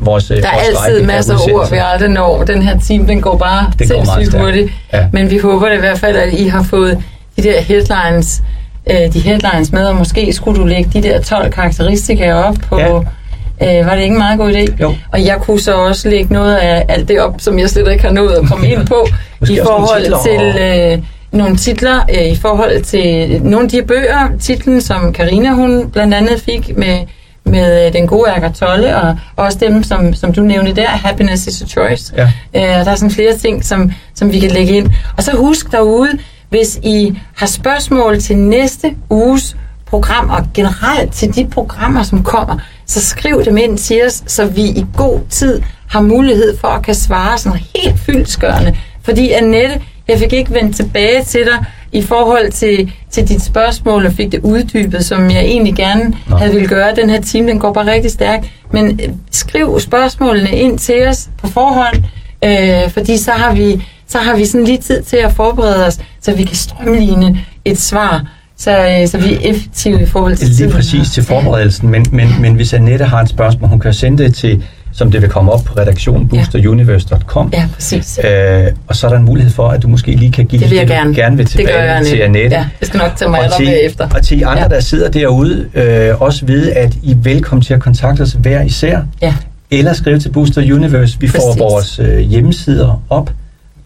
[0.00, 2.44] vores øh, Der er vores altid masser af ord, vi aldrig når.
[2.44, 4.72] Den her time, den går bare sindssygt hurtigt.
[4.92, 5.06] Ja.
[5.12, 7.02] Men vi håber det i hvert fald, at I har fået
[7.36, 8.42] de der headlines,
[8.90, 12.78] øh, de headlines med, og måske skulle du lægge de der 12 karakteristika op på...
[12.78, 13.80] Ja.
[13.80, 14.76] Øh, var det ikke en meget god idé?
[14.80, 14.94] Jo.
[15.12, 18.04] Og jeg kunne så også lægge noget af alt det op, som jeg slet ikke
[18.04, 19.06] har nået at komme ind på,
[19.50, 20.62] i forhold til...
[20.62, 24.28] Øh, nogle titler øh, i forhold til nogle af de bøger.
[24.40, 26.98] Titlen, som Karina hun blandt andet fik med,
[27.44, 31.62] med øh, den gode Tolle, og også dem, som, som du nævnte der, Happiness is
[31.62, 32.14] a Choice.
[32.16, 32.22] Ja.
[32.54, 34.90] Øh, der er sådan flere ting, som, som vi kan lægge ind.
[35.16, 36.10] Og så husk derude,
[36.48, 42.58] hvis I har spørgsmål til næste uges program, og generelt til de programmer, som kommer,
[42.86, 46.84] så skriv dem ind til os, så vi i god tid har mulighed for at
[46.84, 48.76] kan svare sådan helt fyldskørende.
[49.02, 54.06] Fordi Annette, jeg fik ikke vendt tilbage til dig i forhold til, til dit spørgsmål
[54.06, 56.36] og fik det uddybet, som jeg egentlig gerne Nå.
[56.36, 56.94] havde ville gøre.
[56.94, 58.46] Den her time, den går bare rigtig stærkt.
[58.72, 62.04] Men øh, skriv spørgsmålene ind til os på forhånd,
[62.44, 65.98] øh, fordi så har vi så har vi sådan lige tid til at forberede os,
[66.20, 70.48] så vi kan strømligne et svar, så, øh, så vi er effektive i forhold til
[70.48, 74.24] Lige præcis til forberedelsen, men, men, men hvis Annette har et spørgsmål, hun kan sende
[74.24, 77.50] det til som det vil komme op på redaktionen boosteruniverse.com.
[77.52, 78.20] Ja, præcis.
[78.24, 80.70] Øh, og så er der en mulighed for, at du måske lige kan give det,
[80.70, 81.14] det, det du gerne.
[81.14, 82.56] gerne vil tilbage det til Annette.
[82.56, 84.08] Ja, det skal nok tage mig til, bagefter.
[84.14, 84.68] Og til andre, ja.
[84.68, 88.62] der sidder derude, øh, også vide, at I er velkommen til at kontakte os hver
[88.62, 89.00] især.
[89.22, 89.34] Ja.
[89.70, 91.20] Eller skrive til Booster Universe.
[91.20, 91.42] Vi præcis.
[91.42, 93.30] får vores øh, hjemmesider op.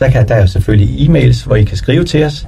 [0.03, 2.47] Der, kan, der er selvfølgelig e-mails, hvor I kan skrive til os,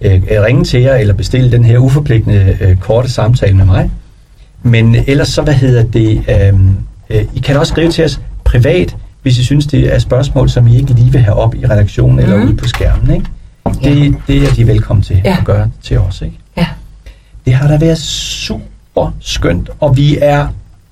[0.00, 3.90] øh, ringe til jer, eller bestille den her uforpligtende øh, korte samtale med mig.
[4.62, 6.54] Men ellers så, hvad hedder det, øh,
[7.10, 10.66] øh, I kan også skrive til os privat, hvis I synes, det er spørgsmål, som
[10.66, 12.22] I ikke lige vil have op i redaktionen mm.
[12.22, 12.46] eller mhm.
[12.46, 13.14] ude på skærmen.
[13.14, 13.26] Ikke?
[13.84, 14.12] Det, ja.
[14.26, 15.36] det er de velkommen til ja.
[15.38, 16.22] at gøre til os.
[16.22, 16.38] Ikke?
[16.56, 16.66] Ja.
[17.46, 20.48] Det har da været super skønt, og vi er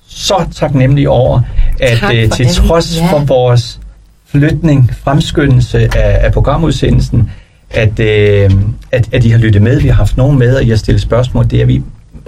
[0.07, 1.41] så taknemmelige over,
[1.81, 3.11] at uh, til trods ja.
[3.11, 3.79] for vores
[4.39, 7.31] flytning, fremskyndelse af, af programudsendelsen,
[7.69, 8.51] at, øh,
[8.91, 11.01] at, at I har lyttet med, vi har haft nogen med, og I har stillet
[11.01, 11.81] spørgsmål, det er vi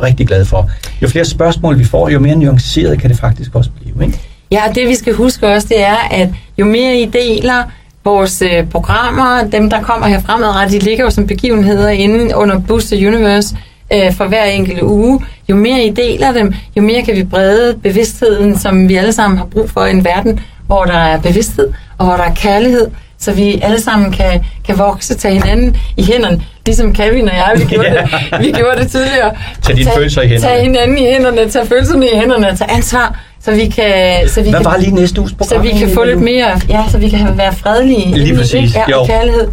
[0.04, 0.70] rigtig glade for.
[1.02, 4.06] Jo flere spørgsmål vi får, jo mere nuanceret kan det faktisk også blive.
[4.06, 4.20] Ikke?
[4.52, 7.64] Ja, det vi skal huske også, det er, at jo mere I deler
[8.06, 12.60] vores øh, programmer, dem der kommer her fremadrettet, de ligger jo som begivenheder inde under
[12.60, 13.58] Booster Universe
[13.94, 15.20] øh, for hver enkelt uge.
[15.50, 19.38] Jo mere I deler dem, jo mere kan vi brede bevidstheden, som vi alle sammen
[19.38, 22.88] har brug for i en verden, hvor der er bevidsthed og hvor der er kærlighed,
[23.20, 27.54] så vi alle sammen kan, kan vokse, tage hinanden i hænderne, ligesom Kevin og jeg,
[27.58, 28.38] vi gjorde, ja.
[28.38, 29.32] det, vi gjorde det tidligere.
[29.62, 30.54] Tag dine følelser i hænderne.
[30.54, 34.30] Tag hinanden i hænderne, tag følelserne i hænderne, tag ansvar, så vi kan...
[34.30, 35.48] Så vi Hvad kan, var lige næste uges program?
[35.50, 38.18] Så vi kan få lidt mere, ja, så vi kan være fredelige.
[38.18, 39.00] Lige præcis, ja, jo.
[39.00, 39.48] Og kærlighed.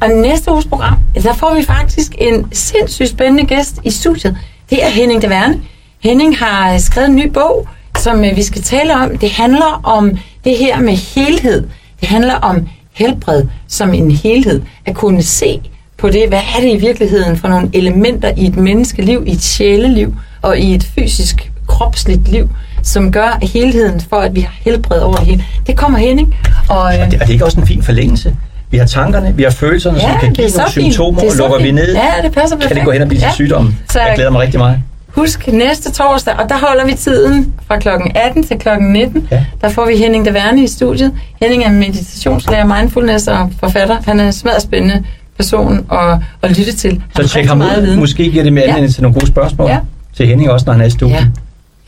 [0.00, 4.36] Og næste uges program, der får vi faktisk en sindssygt spændende gæst i studiet.
[4.70, 5.60] Det er Henning de Verne.
[6.02, 9.18] Henning har skrevet en ny bog, som øh, vi skal tale om.
[9.18, 11.66] Det handler om det her med helhed.
[12.00, 14.62] Det handler om helbred som en helhed.
[14.86, 15.60] At kunne se
[15.98, 19.42] på det, hvad er det i virkeligheden for nogle elementer i et menneskeliv, i et
[19.42, 22.50] sjæleliv og i et fysisk, kropsligt liv,
[22.82, 25.44] som gør helheden for, at vi har helbred over det hele.
[25.66, 26.32] Det kommer hen, ikke?
[26.68, 28.36] Og, og, det, og det er ikke også en fin forlængelse?
[28.70, 31.66] Vi har tankerne, vi har følelserne, ja, som kan give nogle symptomer, og lukker fint.
[31.66, 33.32] vi ned, ja, det passer kan det gå hen og blive ja.
[33.36, 33.48] til.
[33.90, 34.82] Så, jeg glæder mig rigtig meget.
[35.16, 37.88] Husk næste torsdag, og der holder vi tiden fra kl.
[38.14, 38.68] 18 til kl.
[38.80, 39.28] 19.
[39.30, 39.44] Ja.
[39.60, 41.12] Der får vi Henning Daverne i studiet.
[41.42, 43.96] Henning er meditationslærer, mindfulness og forfatter.
[44.06, 45.04] Han er en smadret spændende
[45.36, 47.02] person at, at lytte til.
[47.16, 47.80] Han Så tjek ham ud.
[47.80, 47.98] viden.
[48.00, 48.86] Måske giver det med Ja.
[48.86, 49.68] til nogle gode spørgsmål.
[49.70, 49.78] Ja.
[50.16, 51.16] Til Henning også, når han er i studiet.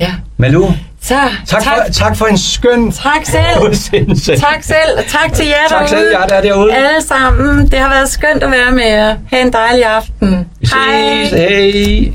[0.01, 0.05] Ja.
[0.07, 0.11] ja.
[0.37, 0.70] Malou,
[1.03, 1.14] Så,
[1.47, 1.62] tak, tak.
[1.87, 3.74] For, tak for en skøn tak selv.
[4.41, 5.89] Tak selv, tak til jer Tak derude.
[5.89, 6.74] selv, jer der er derude.
[6.74, 7.66] Alle sammen.
[7.70, 9.16] Det har været skønt at være med jer.
[9.33, 10.47] Ha' en dejlig aften.
[10.61, 11.31] Vi ses.
[11.31, 12.12] Hej.
[12.12, 12.14] Du